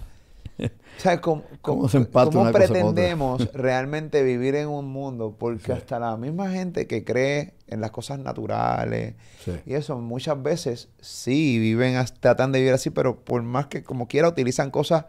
[1.21, 5.37] ¿Cómo, cómo, pretendemos realmente vivir en un mundo?
[5.39, 9.15] Porque hasta la misma gente que cree en las cosas naturales
[9.67, 14.07] y eso, muchas veces sí viven, tratan de vivir así, pero por más que como
[14.07, 15.07] quiera utilizan cosas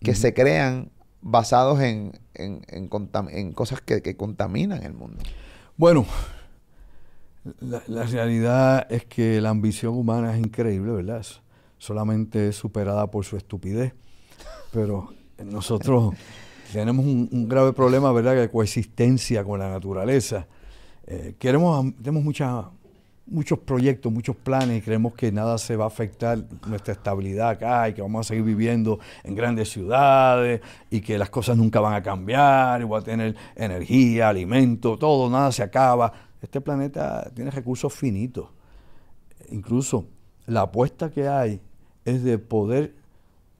[0.00, 5.22] que se crean basados en, en, cosas que, contaminan el mundo.
[5.76, 6.06] Bueno,
[7.60, 11.26] la, la, realidad es que la ambición humana es increíble, ¿verdad?
[11.76, 13.94] Solamente es superada por su estupidez.
[14.72, 15.12] Pero
[15.44, 16.14] nosotros
[16.72, 20.46] tenemos un, grave problema, ¿verdad?, de coexistencia con la naturaleza.
[21.06, 22.22] Eh, queremos, tenemos
[23.26, 27.88] muchos proyectos, muchos planes y creemos que nada se va a afectar nuestra estabilidad acá
[27.88, 30.60] y que vamos a seguir viviendo en grandes ciudades
[30.90, 35.28] y que las cosas nunca van a cambiar y voy a tener energía, alimento, todo,
[35.28, 36.12] nada se acaba.
[36.40, 38.48] Este planeta tiene recursos finitos.
[39.50, 40.06] Incluso
[40.46, 41.60] la apuesta que hay
[42.04, 42.94] es de poder,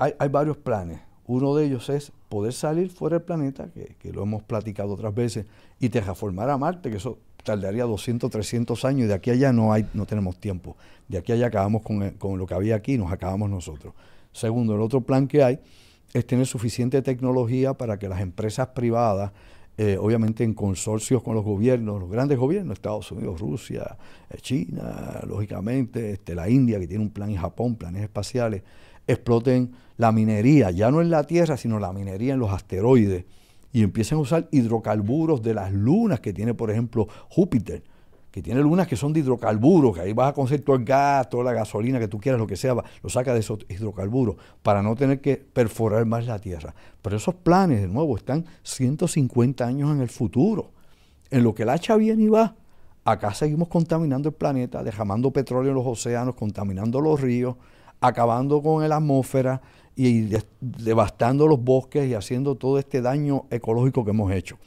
[0.01, 1.01] hay, hay varios planes.
[1.27, 5.47] Uno de ellos es poder salir fuera del planeta, que, lo hemos platicado otras veces,
[5.79, 9.53] y terraformar a Marte, que eso tardaría 200, 300 años, y de aquí a allá
[9.53, 10.77] no, hay, no tenemos tiempo.
[11.09, 13.95] De aquí a allá acabamos con, con lo que había aquí, nos acabamos nosotros.
[14.33, 15.61] Segundo, el otro plan que hay
[16.13, 19.33] es tener suficiente tecnología para que las empresas privadas,
[19.79, 23.97] eh, obviamente en consorcios con los gobiernos, los grandes gobiernos, Estados Unidos, Rusia,
[24.29, 28.63] eh, China, lógicamente, este, la India, que tiene un plan, y Japón, planes espaciales,
[29.07, 33.25] exploten la minería, ya no en la Tierra, sino la minería en los asteroides,
[33.73, 37.83] y empiecen a usar hidrocarburos de las lunas que tiene, por ejemplo, Júpiter,
[38.31, 41.29] que tiene lunas que son de hidrocarburos, que ahí vas a conseguir todo el gas,
[41.29, 44.83] toda la gasolina que tú quieras, lo que sea, lo saca de esos hidrocarburos, para
[44.83, 46.75] no tener que perforar más la Tierra.
[47.03, 50.71] Pero esos planes, de nuevo, están 150 años en el futuro.
[51.31, 52.55] En lo que el hacha viene y va,
[53.05, 57.57] acá seguimos contaminando el planeta, derramando petróleo en los océanos, contaminando los ríos,
[58.01, 59.61] acabando con la atmósfera
[59.95, 60.29] y
[60.61, 64.59] devastando los bosques y haciendo todo este daño ecológico que hemos hecho.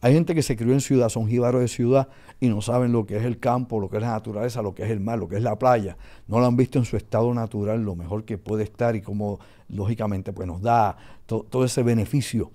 [0.00, 2.08] Hay gente que se crió en ciudad, son jíbaros de ciudad
[2.38, 4.84] y no saben lo que es el campo, lo que es la naturaleza, lo que
[4.84, 5.96] es el mar, lo que es la playa.
[6.28, 9.40] No lo han visto en su estado natural, lo mejor que puede estar y como
[9.68, 12.52] lógicamente pues nos da todo ese beneficio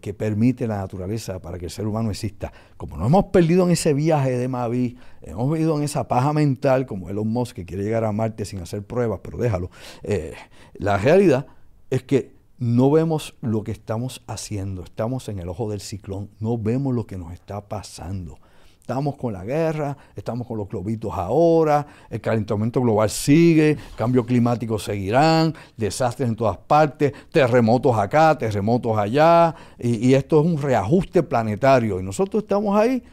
[0.00, 2.52] que, permite la naturaleza para que el ser humano exista.
[2.76, 6.84] Como no hemos perdido en ese viaje de Mavi, hemos vivido en esa paja mental,
[6.84, 9.70] como Elon Musk que quiere llegar a Marte sin hacer pruebas, pero déjalo.
[10.02, 10.34] Eh,
[10.74, 11.46] la realidad
[11.88, 16.58] es que no vemos lo que estamos haciendo, estamos en el ojo del ciclón, no
[16.58, 18.38] vemos lo que nos está pasando.
[18.82, 24.76] Estamos con la guerra, estamos con los globitos ahora, el calentamiento global sigue, cambio climático
[24.76, 32.00] seguirán, desastres en todas partes, terremotos acá, terremotos allá, y, esto es un reajuste planetario.
[32.00, 33.04] Y nosotros estamos ahí,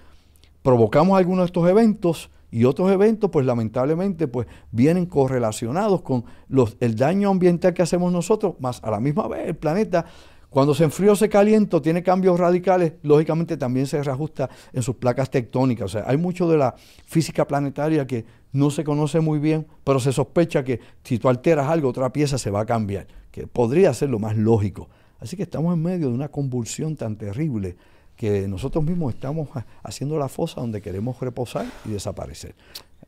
[0.64, 6.78] provocamos algunos de estos eventos y otros eventos, pues lamentablemente, pues vienen correlacionados con los,
[6.80, 10.08] el daño ambiental que hacemos nosotros, más a la misma vez el planeta
[10.50, 14.96] cuando se enfría o se calienta, tiene cambios radicales, lógicamente también se reajusta en sus
[14.96, 15.86] placas tectónicas.
[15.86, 16.76] O sea, hay mucho de la
[17.06, 21.70] física planetaria que no se conoce muy bien, pero se sospecha que si tú alteras
[21.70, 24.90] algo, otra pieza se va a cambiar, que podría ser lo más lógico.
[25.20, 27.76] Así que estamos en medio de una convulsión tan terrible
[28.16, 29.50] que nosotros mismos estamos
[29.84, 32.56] haciendo la fosa donde queremos reposar y desaparecer.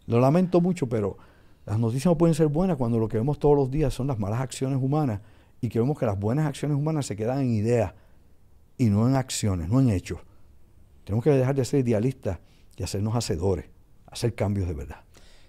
[0.06, 1.18] Lo lamento mucho, pero
[1.66, 4.20] las noticias no pueden ser buenas cuando lo que vemos todos los días son las
[4.20, 5.22] malas acciones humanas
[5.62, 7.94] y que vemos que las buenas acciones humanas se quedan en ideas
[8.78, 10.20] y no en acciones, no en hechos.
[11.04, 12.40] Tenemos que dejar de ser idealistas
[12.76, 13.66] y hacernos hacedores,
[14.08, 15.04] hacer cambios de verdad.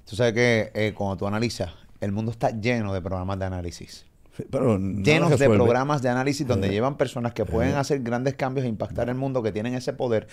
[0.05, 4.07] Tú sabes que eh, cuando tú analizas, el mundo está lleno de programas de análisis.
[4.51, 7.77] Pero llenos de programas de análisis donde eh, llevan personas que pueden eh.
[7.77, 10.27] hacer grandes cambios e impactar el mundo, que tienen ese poder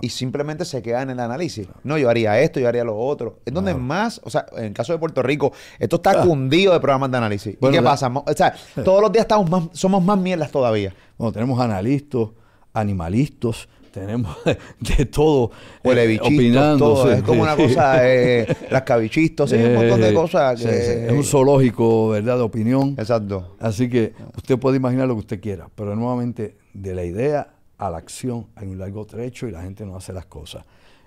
[0.00, 1.68] y simplemente se quedan en el análisis.
[1.84, 3.40] No, yo haría esto, yo haría lo otro.
[3.44, 6.80] Es donde más, o sea, en el caso de Puerto Rico, esto está cundido de
[6.80, 7.56] programas de análisis.
[7.60, 8.08] ¿Y qué pasa?
[8.08, 10.94] O sea, todos los días estamos más, somos más mierdas todavía.
[11.18, 12.28] Bueno, tenemos analistas,
[12.72, 14.36] animalistas, tenemos
[14.80, 15.52] de todo
[15.84, 17.10] eh, opinando.
[17.10, 20.64] Es como una cosa, eh, rascabichistos, un montón de eh, cosas.
[20.64, 22.96] Es un zoológico, ¿verdad?, de opinión.
[22.98, 23.56] Exacto.
[23.60, 27.90] Así que usted puede imaginar lo que usted quiera, pero nuevamente, de la idea a
[27.90, 30.64] la acción hay un largo trecho y la gente no hace las cosas.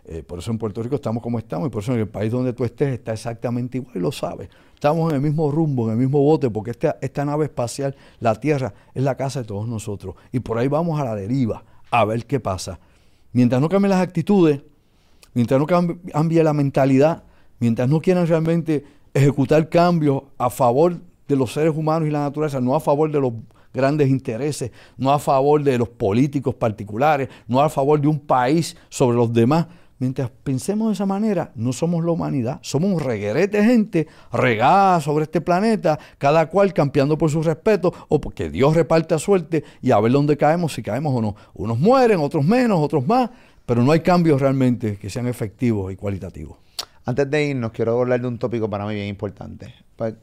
[0.08, 2.32] Eh, por eso en Puerto Rico estamos como estamos y por eso en el país
[2.32, 4.50] donde tú estés está exactamente igual y lo sabes.
[4.76, 8.36] Estamos en el mismo rumbo, en el mismo bote, porque esta, esta nave espacial, la
[8.36, 10.16] Tierra, es la casa de todos nosotros.
[10.32, 11.64] Y por ahí vamos a la deriva,
[12.00, 12.80] a ver qué pasa.
[13.32, 14.62] Mientras no cambien las actitudes,
[15.34, 17.24] mientras no cambie la mentalidad,
[17.60, 22.62] mientras no quieran realmente ejecutar cambios a favor de los seres humanos y la naturaleza,
[22.62, 23.34] no a favor de los
[23.74, 28.78] grandes intereses, no a favor de los políticos particulares, no a favor de un país
[28.90, 29.68] sobre los demás.
[29.98, 35.00] Mientras pensemos de esa manera, no somos la humanidad, somos un reguerete de gente regada
[35.00, 39.92] sobre este planeta, cada cual campeando por su respeto o porque Dios reparta suerte y
[39.92, 41.36] a ver dónde caemos, si caemos o no.
[41.54, 43.30] Unos mueren, otros menos, otros más,
[43.66, 46.58] pero no hay cambios realmente que sean efectivos y cualitativos.
[47.06, 49.74] Antes de irnos, quiero hablar de un tópico para mí bien importante.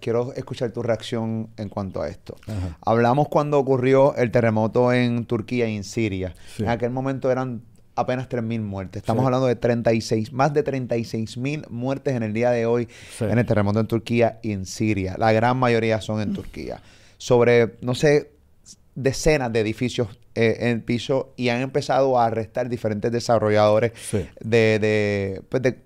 [0.01, 2.37] Quiero escuchar tu reacción en cuanto a esto.
[2.47, 2.77] Ajá.
[2.85, 6.35] Hablamos cuando ocurrió el terremoto en Turquía y en Siria.
[6.57, 6.65] Sí.
[6.65, 7.63] En aquel momento eran
[7.95, 9.03] apenas 3.000 muertes.
[9.03, 9.27] Estamos Sí.
[9.27, 12.89] hablando de 36, más de 36.000 muertes en el día de hoy
[13.19, 13.25] Sí.
[13.25, 15.17] en el terremoto en Turquía y en Siria.
[15.19, 16.81] La gran mayoría son en Turquía.
[17.19, 18.31] Sobre, no sé,
[18.95, 24.27] decenas de edificios eh, en el piso y han empezado a arrestar diferentes desarrolladores Sí.
[24.41, 25.79] de, de, pues, de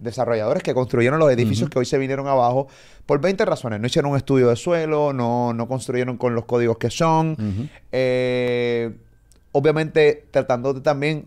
[0.00, 2.68] desarrolladores que construyeron los edificios que hoy se vinieron abajo
[3.06, 3.80] por 20 razones.
[3.80, 7.36] No hicieron un estudio de suelo, no, no construyeron con los códigos que son.
[7.92, 8.92] Eh,
[9.52, 11.26] obviamente, tratando de también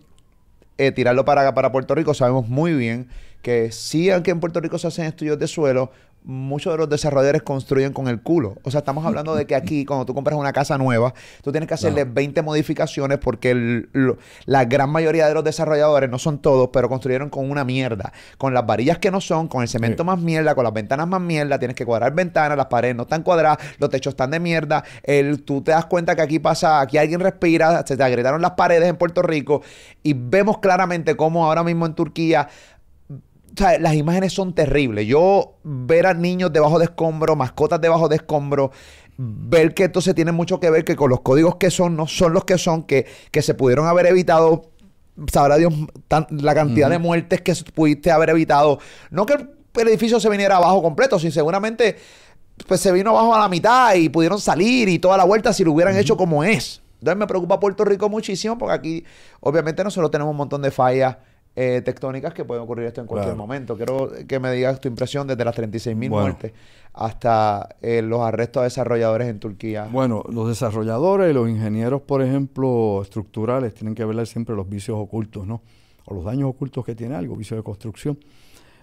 [0.78, 3.10] eh, tirarlo para, para Puerto Rico, sabemos muy bien
[3.42, 5.92] que sí, aunque en Puerto Rico se hacen estudios de suelo,
[6.26, 8.56] muchos de los desarrolladores construyen con el culo.
[8.64, 11.68] O sea, estamos hablando de que aquí, cuando tú compras una casa nueva, tú tienes
[11.68, 12.14] que hacerle Claro.
[12.14, 16.88] 20 modificaciones porque el- lo- la gran mayoría de los desarrolladores, no son todos, pero
[16.90, 18.14] construyeron con una mierda.
[18.38, 20.08] Con las varillas que no son, con el cemento Sí.
[20.08, 23.24] más mierda, con las ventanas más mierda, tienes que cuadrar ventanas, las paredes no están
[23.24, 24.84] cuadradas, los techos están de mierda.
[25.04, 28.52] El, tú te das cuenta que aquí pasa, aquí alguien respira, se te agrietaron las
[28.52, 29.62] paredes en Puerto Rico
[30.04, 32.48] y vemos claramente cómo ahora mismo en Turquía
[33.54, 35.06] o sea, las imágenes son terribles.
[35.08, 38.72] Yo ver a niños debajo de escombros, mascotas debajo de escombros,
[39.18, 42.34] ver que entonces tiene mucho que ver que con los códigos que son, no son
[42.34, 44.72] los que son, que, que se pudieron haber evitado,
[45.32, 45.74] sabrá Dios,
[46.08, 48.80] tan- la cantidad de muertes que pudiste haber evitado.
[49.12, 51.97] No que el, el edificio se viniera abajo completo, sino seguramente
[52.68, 55.64] pues se vino abajo a la mitad y pudieron salir y toda la vuelta si
[55.64, 56.82] lo hubieran hecho como es.
[56.99, 59.06] Entonces me preocupa Puerto Rico muchísimo porque aquí
[59.41, 61.18] obviamente nosotros tenemos un montón de fallas
[61.56, 63.38] eh, tectónicas que pueden ocurrir esto en cualquier Claro.
[63.38, 63.78] momento.
[63.78, 66.26] Quiero que me digas tu impresión desde las 36 mil Bueno.
[66.28, 66.51] muertes
[66.93, 69.88] hasta eh, los arrestos de desarrolladores en Turquía.
[69.91, 74.97] Bueno, los desarrolladores y los ingenieros, por ejemplo, estructurales, tienen que ver siempre los vicios
[74.99, 75.62] ocultos, ¿no?
[76.06, 78.18] O los daños ocultos que tiene algo, vicios de construcción.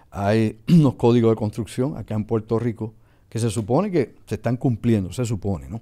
[0.09, 2.93] Hay unos códigos de construcción acá en Puerto Rico
[3.29, 5.79] que se supone que se están cumpliendo, se supone, ¿no?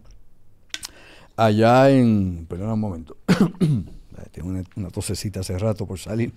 [1.36, 3.16] Allá en, perdón un momento,
[4.32, 6.32] tengo una, una tosecita hace rato por salir.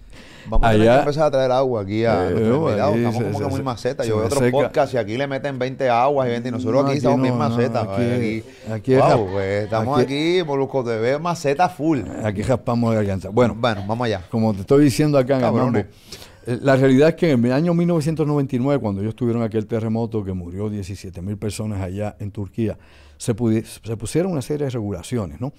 [0.48, 3.22] Vamos a tener allá- que empezar a traer agua aquí a Eh, aquí Estamos se-
[3.24, 4.02] como que muy se- maceta.
[4.02, 4.50] se Yo veo otros seca.
[4.52, 7.18] podcasts y aquí le meten 20 aguas y 20 y nosotros No, aquí aquí estamos
[7.18, 7.88] no, bien no, macetas.
[7.88, 12.00] aquí- aquí, aquí wow, pues, estamos aquí- Molusco TV, maceta full.
[12.24, 13.28] Aquí raspamos la garganta.
[13.30, 14.22] Bueno, Bueno, vamos allá.
[14.30, 17.52] como te estoy diciendo acá en el mambo, eh, la realidad es que en el
[17.52, 22.76] año 1999, cuando ellos tuvieron aquel terremoto que murió 17 mil personas allá en Turquía,
[23.16, 25.52] se, pudi- se pusieron una serie de regulaciones, ¿no?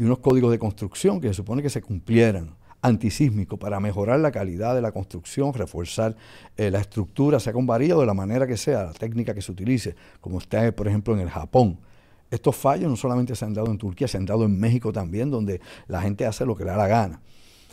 [0.00, 4.32] Y unos códigos de construcción que se supone que se cumplieran antisísmicos para mejorar la
[4.32, 6.16] calidad de la construcción, reforzar
[6.56, 9.42] eh, la estructura, sea con varilla o de la manera que sea, la técnica que
[9.42, 11.78] se utilice, como está, por ejemplo, en el Japón.
[12.30, 15.30] Estos fallos no solamente se han dado en Turquía, se han dado en México también,
[15.30, 17.20] donde la gente hace lo que le da la gana.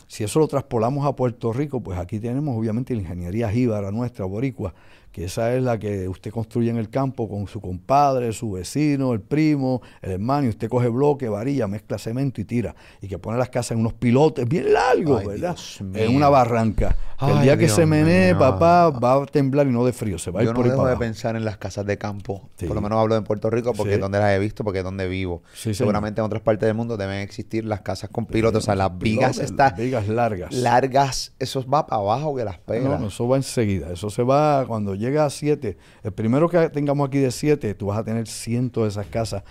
[0.06, 4.26] Si eso lo traspolamos a Puerto Rico, pues aquí tenemos obviamente la ingeniería jíbara nuestra,
[4.26, 4.74] boricua,
[5.18, 9.12] que esa es la que usted construye en el campo con su compadre, su vecino,
[9.12, 12.74] el primo, el hermano, y usted coge bloque, varilla, mezcla cemento y tira.
[13.02, 15.56] Y que pone las casas en unos pilotes bien largos, Ay, ¿verdad?
[15.94, 16.96] En una barranca.
[17.20, 18.38] El día que se menee, mío.
[18.38, 20.70] papá, va a temblar y no de frío, se va a ir Yo no por
[20.70, 22.48] dejo de pensar en las casas de campo.
[22.56, 22.66] Sí.
[22.66, 23.94] Por lo menos hablo de Puerto Rico porque Sí.
[23.96, 25.42] es donde las he visto, porque es donde vivo.
[25.52, 25.74] Sí.
[25.74, 28.62] Seguramente en otras partes del mundo deben existir las casas con pilotos.
[28.62, 30.54] O sea, las vigas Pilotes, estas Vigas largas.
[30.54, 33.00] largas, eso va para abajo que las No, pegas.
[33.00, 33.90] no, eso va enseguida.
[33.92, 35.76] Eso se va cuando llega a 7.
[36.02, 39.42] El primero que tengamos aquí de 7, tú vas a tener cientos de esas casas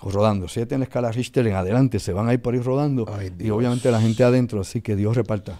[0.00, 0.48] rodando.
[0.48, 3.06] 7 en la escala Richter en adelante, se van a ir por ahí rodando.
[3.16, 4.60] Ay, y obviamente la gente adentro.
[4.60, 5.58] Así que Dios reparta.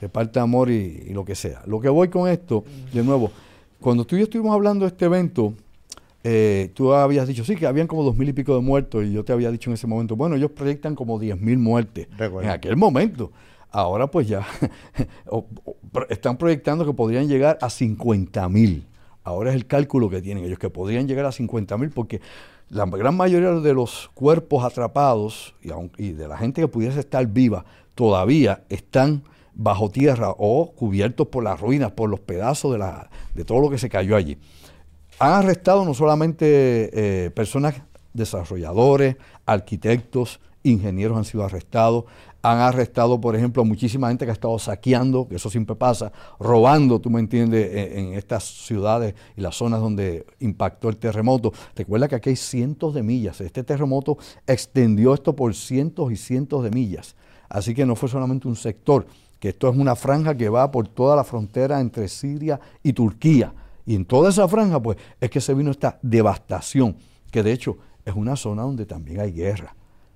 [0.00, 1.62] Reparta amor y, y lo que sea.
[1.66, 3.30] Lo que voy con esto, de nuevo,
[3.80, 5.54] cuando tú y yo estuvimos hablando de este evento,
[6.26, 9.04] eh, tú habías dicho, sí, que habían como dos mil y pico de muertos.
[9.04, 12.08] Y yo te había dicho en ese momento, bueno, ellos proyectan como diez mil muertes.
[12.18, 13.30] En aquel momento.
[13.74, 14.46] Ahora pues ya
[16.08, 18.86] están proyectando que podrían llegar a 50 mil.
[19.24, 22.20] Ahora es el cálculo que tienen ellos, que podrían llegar a 50 mil porque
[22.68, 27.26] la gran mayoría de los cuerpos atrapados y, aun- de la gente que pudiese estar
[27.26, 27.64] viva
[27.94, 29.22] todavía están
[29.54, 33.70] bajo tierra o cubiertos por las ruinas, por los pedazos de, la, de todo lo
[33.70, 34.38] que se cayó allí.
[35.18, 36.44] Han arrestado no solamente
[37.26, 37.74] eh, personas
[38.12, 39.16] desarrolladores,
[39.46, 42.04] arquitectos, ingenieros han sido arrestados,
[42.44, 46.12] han arrestado, por ejemplo, a muchísima gente que ha estado saqueando, que eso siempre pasa,
[46.38, 51.54] robando, tú me entiendes, en, en estas ciudades y las zonas donde impactó el terremoto.
[51.74, 53.40] Recuerda que aquí hay cientos de millas.
[53.40, 57.16] Este terremoto extendió esto por cientos y cientos de millas.
[57.48, 59.06] Así que no fue solamente un sector,
[59.40, 63.54] que esto es una franja que va por toda la frontera entre Siria y Turquía.
[63.86, 66.96] Y en toda esa franja, pues, es que se vino esta devastación,
[67.30, 69.74] que de hecho es una zona donde también hay guerra.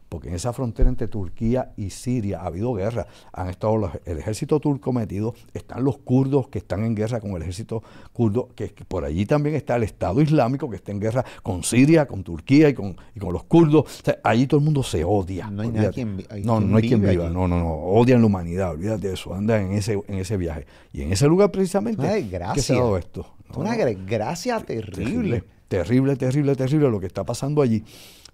[0.09, 3.07] Porque en esa frontera entre Turquía y Siria ha habido guerra.
[3.33, 7.43] Han estado el ejército turco metido, están los kurdos que están en guerra con el
[7.43, 7.83] ejército
[8.13, 12.07] kurdo, que, por allí también está el Estado Islámico que está en guerra con Siria,
[12.07, 14.03] con Turquía y con, con los kurdos.
[14.23, 15.51] allí todo el mundo se odia.
[15.51, 17.29] No hay, quien, no, no hay quien viva.
[17.29, 17.75] No, no, no.
[17.75, 19.35] Odian la humanidad, olvídate de eso.
[19.35, 20.67] Andan en ese, en ese viaje.
[20.93, 23.27] Y en ese lugar precisamente ¿qué se ha dado esto.
[23.57, 25.45] Una gracia terrible.
[25.69, 27.85] Terrible, terrible, terrible lo que está pasando allí.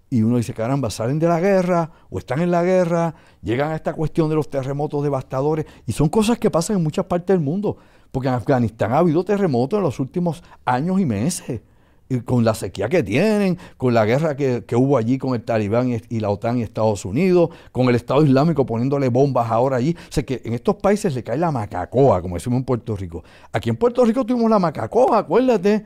[0.09, 3.75] Y uno dice, caramba, salen de la guerra o están en la guerra, llegan a
[3.75, 5.65] esta cuestión de los terremotos devastadores.
[5.87, 7.77] Y son cosas que pasan en muchas partes del mundo.
[8.11, 11.61] Porque en Afganistán ha habido terremotos en los últimos años y meses.
[12.07, 15.99] Y con la sequía que tienen, con la guerra que, hubo allí con el Talibán
[16.07, 19.95] y, la OTAN y Estados Unidos, con el Estado Islámico poniéndole bombas ahora allí.
[19.97, 23.23] O sea que en estos países le cae la macacoa, como decimos en Puerto Rico.
[23.51, 25.83] Aquí en Puerto Rico tuvimos la macacoa, acuérdate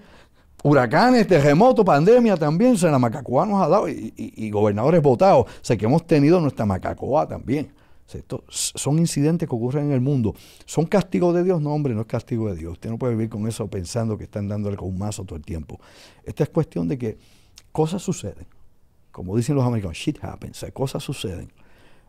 [0.63, 5.85] huracanes, terremotos, pandemia también, se la macacoa nos ha dado y, gobernadores votados, sé que
[5.85, 7.71] hemos tenido nuestra macacoa también.
[8.49, 10.33] son incidentes que ocurren en el mundo.
[10.65, 11.61] ¿Son castigos de Dios?
[11.61, 12.73] No, hombre, no es castigo de Dios.
[12.73, 15.45] Usted no puede vivir con eso pensando que están dándole con un mazo todo el
[15.45, 15.79] tiempo.
[16.23, 17.17] Esta es cuestión de que
[17.71, 18.47] cosas suceden.
[19.11, 21.51] Como dicen los americanos, shit happens, cosas suceden.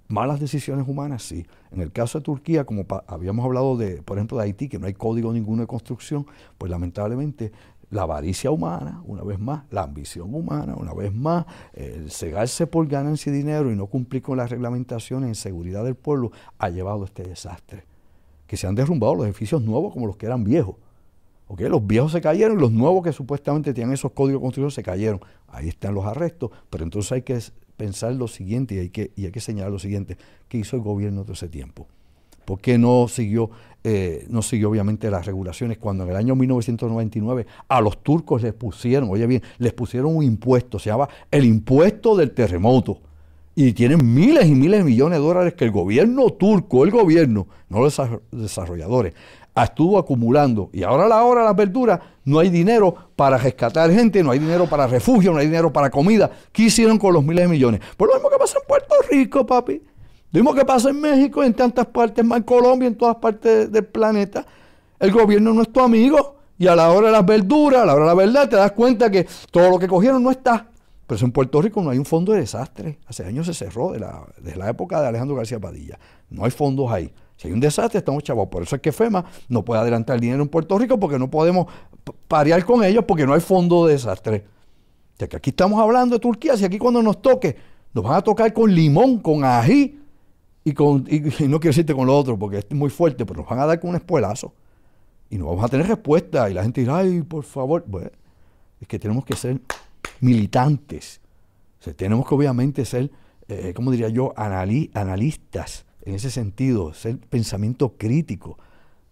[0.09, 1.47] Malas decisiones humanas, sí.
[1.71, 4.87] En el caso de Turquía, como habíamos hablado de, por ejemplo, de Haití, que no
[4.87, 6.27] hay código ninguno de construcción,
[6.59, 7.53] pues lamentablemente
[7.91, 12.87] la avaricia humana, una vez más, la ambición humana, una vez más, el cegarse por
[12.87, 17.03] ganancia y dinero y no cumplir con las reglamentaciones en seguridad del pueblo ha llevado
[17.03, 17.85] a este desastre.
[18.47, 20.77] Que se han derrumbado los edificios nuevos como los que eran viejos.
[21.49, 25.21] Los viejos se cayeron y los nuevos que supuestamente tenían esos códigos construidos se cayeron.
[25.49, 27.41] Ahí están los arrestos, pero entonces hay que
[27.77, 30.17] pensar lo siguiente y hay que, y hay que señalar lo siguiente.
[30.49, 31.89] ¿Qué hizo el gobierno todo ese tiempo?
[32.51, 33.49] ¿Por qué no siguió
[33.85, 38.53] eh, no siguió obviamente las regulaciones cuando en el año 1999 a los turcos les
[38.55, 42.99] pusieron, oye bien, les pusieron un impuesto, se llama el impuesto del terremoto.
[43.55, 47.47] Y tienen miles y miles de millones de dólares que el gobierno turco, el gobierno,
[47.69, 49.15] no los desarrolladores,
[49.55, 50.71] estuvo acumulando.
[50.73, 54.33] Y ahora a la hora de las verduras no hay dinero para rescatar gente, no
[54.33, 56.33] hay dinero para refugio, no hay dinero para comida.
[56.51, 57.81] ¿Qué hicieron con los miles de millones?
[57.97, 59.83] Pues lo mismo que pasa en Puerto Rico, papi.
[60.33, 63.71] Lo mismo que pasa en México, en tantas partes, más en Colombia, en todas partes
[63.71, 64.47] del planeta.
[64.99, 67.95] El gobierno no es tu amigo y a la hora de las verduras, a la
[67.95, 70.67] hora de la verdad, te das cuenta que todo lo que cogieron no está.
[71.07, 72.99] Pero en Puerto Rico no hay un fondo de desastre.
[73.07, 75.99] Hace años se cerró desde la época de Alejandro García Padilla.
[76.29, 77.13] No hay fondos ahí.
[77.37, 78.49] Si hay un desastre, estamos chavos.
[78.49, 81.67] Por eso es que FEMA no puede adelantar dinero en Puerto Rico porque no podemos
[82.29, 84.45] parear con ellos porque no hay fondo de desastre.
[85.19, 87.57] Ya que aquí estamos hablando de Turquía, si aquí cuando nos toque,
[87.93, 90.00] nos van a tocar con limón, con ají,
[90.65, 93.49] y, con, y, no quiero decirte con lo otro porque es muy fuerte, pero nos
[93.49, 94.53] van a dar con un espuelazo
[95.31, 96.51] y no vamos a tener respuesta.
[96.51, 97.85] Y la gente dirá, ay, por favor.
[97.87, 98.11] Bueno,
[98.81, 99.61] es que tenemos que ser
[100.21, 101.21] militantes.
[101.97, 103.11] tenemos que obviamente ser,
[103.49, 108.59] eh, ¿cómo diría yo?, analistas en ese sentido, ser pensamiento crítico.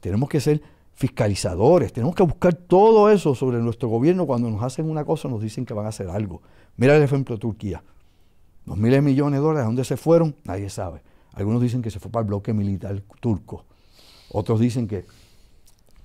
[0.00, 0.60] Tenemos que ser
[0.94, 4.26] fiscalizadores, tenemos que buscar todo eso sobre nuestro gobierno.
[4.26, 6.42] Cuando nos hacen una cosa, nos dicen que van a hacer algo.
[6.76, 7.82] Mira el ejemplo de Turquía.
[8.66, 10.34] Los miles de millones de dólares, ¿a dónde se fueron?
[10.44, 11.02] Nadie sabe.
[11.38, 13.64] Algunos dicen que se fue para el bloque militar turco.
[14.30, 15.06] Otros dicen que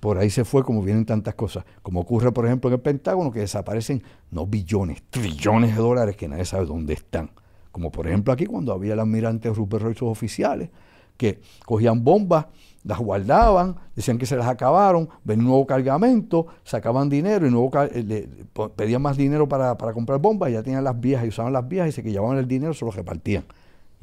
[0.00, 1.64] por ahí se fue como vienen tantas cosas.
[1.82, 6.28] Como ocurre, por ejemplo, en el Pentágono, que desaparecen no billones, trillones de dólares que
[6.28, 7.30] nadie sabe dónde están.
[7.72, 10.70] Como por ejemplo aquí cuando había el almirante Rupert Roy sus oficiales,
[11.16, 12.46] que cogían bombas,
[12.84, 17.70] las guardaban, decían que se las acabaron, ven un nuevo cargamento, sacaban dinero y nuevo
[17.74, 18.28] eh,
[18.76, 21.66] pedían más dinero para, para comprar bombas, y ya tenían las viejas y usaban las
[21.66, 23.44] viejas y se que llevaban el dinero, se lo repartían.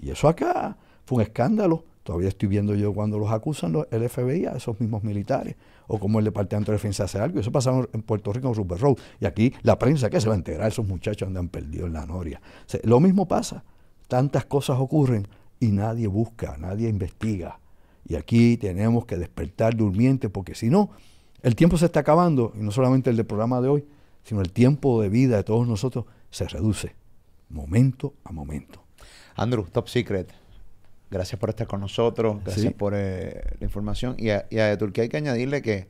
[0.01, 0.75] Y eso acá
[1.11, 1.83] fue un escándalo.
[2.03, 5.57] Todavía estoy viendo yo cuando los acusan el FBI a esos mismos militares,
[5.87, 7.41] o como el Departamento de Defensa hace algo.
[7.41, 8.95] Eso pasaba en Puerto Rico en Super Road.
[9.19, 10.69] Y aquí la prensa, ¿qué se va a enterar?
[10.69, 12.41] Esos muchachos andan perdidos en la noria.
[12.83, 13.65] lo mismo pasa.
[14.07, 15.27] Tantas cosas ocurren
[15.59, 17.59] y nadie busca, nadie investiga.
[18.07, 20.91] Y aquí tenemos que despertar durmiente, porque si no,
[21.41, 23.85] el tiempo se está acabando, y no solamente el del programa de hoy,
[24.23, 26.95] sino el tiempo de vida de todos nosotros se reduce,
[27.49, 28.81] momento a momento.
[29.35, 30.31] Andrew, Top Secret,
[31.11, 34.15] Gracias por estar con nosotros, gracias por eh, la información.
[34.17, 35.87] Y a, y Turquía hay que añadirle que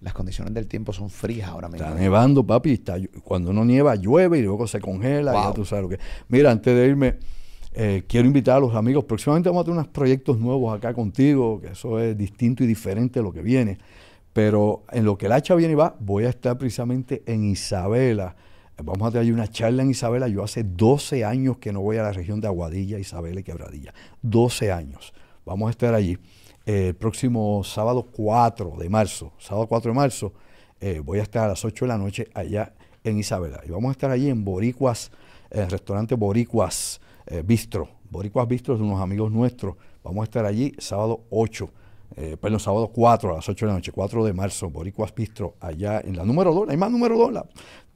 [0.00, 1.86] las condiciones del tiempo son frías ahora mismo.
[1.86, 2.72] Está nevando, papi.
[2.72, 5.34] Está, cuando no nieva, llueve y luego se congela.
[5.34, 5.98] ya tú sabes lo que.
[6.28, 7.16] Mira, antes de irme,
[7.74, 9.04] eh, quiero invitar a los amigos.
[9.04, 13.20] Próximamente vamos a tener unos proyectos nuevos acá contigo, que eso es distinto y diferente
[13.20, 13.76] de lo que viene.
[14.32, 18.34] Pero en lo que el hacha viene y va, voy a estar precisamente en Isabela
[18.82, 20.26] Vamos a tener una charla en Isabela.
[20.26, 23.94] Yo hace 12 años que no voy a la región de Aguadilla, Isabela y Quebradilla.
[24.22, 25.14] 12 años.
[25.46, 26.18] Vamos a estar allí.
[26.66, 30.32] Eh, el próximo sábado 4 de marzo, sábado 4 de marzo,
[30.80, 32.72] eh, voy a estar a las 8 de la noche allá
[33.04, 33.60] en Isabela.
[33.66, 35.12] Y vamos a estar allí en Boricuas,
[35.50, 39.76] el restaurante Boricuas eh, Bistro, Boricuas Bistro de unos amigos nuestros.
[40.02, 41.70] Vamos a estar allí sábado 8,
[42.16, 45.54] eh, perdón, sábado 4 a las 8 de la noche, 4 de marzo, Boricuas Bistro,
[45.60, 47.32] allá en la número 2, la misma número 2.
[47.32, 47.46] La,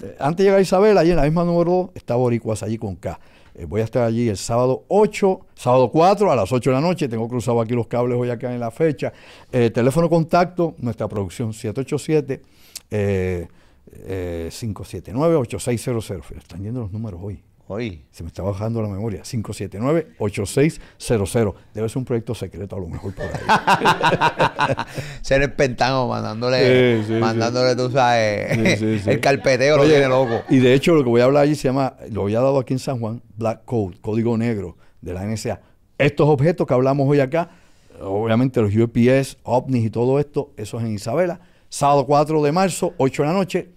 [0.03, 2.97] eh, antes de llegar Isabel, allí en la misma número 2 está Boricuas allí con
[2.97, 3.19] K.
[3.59, 6.81] Eh, voy a estar allí el sábado 8, sábado 4 a las 8 de la
[6.81, 7.09] noche.
[7.09, 9.12] Tengo cruzado aquí los cables hoy acá en la fecha.
[9.51, 12.41] Eh, teléfono contacto, nuestra producción 787
[12.91, 13.49] eh,
[14.51, 16.37] 579-8600.
[16.37, 17.43] Están yendo los números hoy.
[17.71, 18.07] Hoy.
[18.11, 19.21] Se me está bajando la memoria.
[19.23, 21.55] 579-8600.
[21.75, 23.33] Debe ser un proyecto secreto a lo mejor por ahí.
[25.21, 30.41] Ser el pentano mandándole, Sí, sí, mandándole, tú sabes, el carpeteo lo Oye, tiene loco.
[30.49, 32.73] Y de hecho, lo que voy a hablar allí se llama, lo había dado aquí
[32.73, 35.61] en San Juan, Black Code, código negro de la NSA.
[35.99, 37.51] Estos objetos que hablamos hoy acá,
[38.01, 41.39] obviamente los UPS, OVNIs y todo esto, eso es en Isabela.
[41.69, 43.69] Sábado 4 de marzo, 8 de la noche,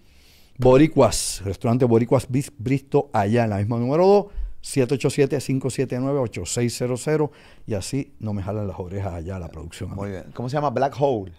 [0.61, 4.25] Boricuas, restaurante Boricuas Bristo, allá en la misma número 2,
[4.61, 7.31] 787-579-8600
[7.65, 9.95] y así no me jalan las orejas allá la producción.
[9.95, 10.25] Muy bien.
[10.35, 10.69] ¿Cómo se llama?
[10.69, 11.31] Black Hole.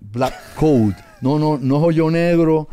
[0.00, 0.94] Black Code.
[1.22, 2.68] No, no, no es hoyo negro,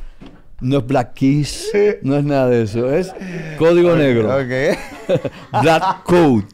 [0.62, 1.72] no es Black Kiss,
[2.04, 2.92] no es nada de eso.
[2.92, 3.14] Es
[3.58, 4.30] código negro.
[4.36, 4.78] Ok.
[5.62, 6.46] Black Code.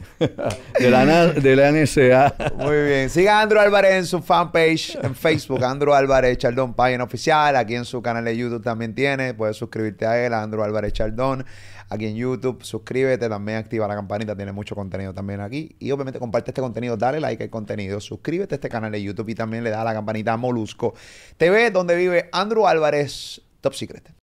[0.79, 2.33] De la, de la NSA.
[2.55, 3.09] Muy bien.
[3.09, 7.55] Siga a Andrew Álvarez en su fanpage en Facebook, Andrew Álvarez Chaldón, página oficial.
[7.55, 9.33] Aquí en su canal de YouTube también tiene.
[9.33, 11.45] Puedes suscribirte a él, a Andrew Álvarez Chaldón.
[11.89, 15.73] Aquí en YouTube, suscríbete, también activa la campanita, tiene mucho contenido también aquí.
[15.79, 19.29] Y obviamente comparte este contenido, dale like al contenido, suscríbete a este canal de YouTube
[19.29, 20.95] y también le da a la campanita a Molusco
[21.37, 24.16] TV, donde vive Andrew Álvarez, Top Secret.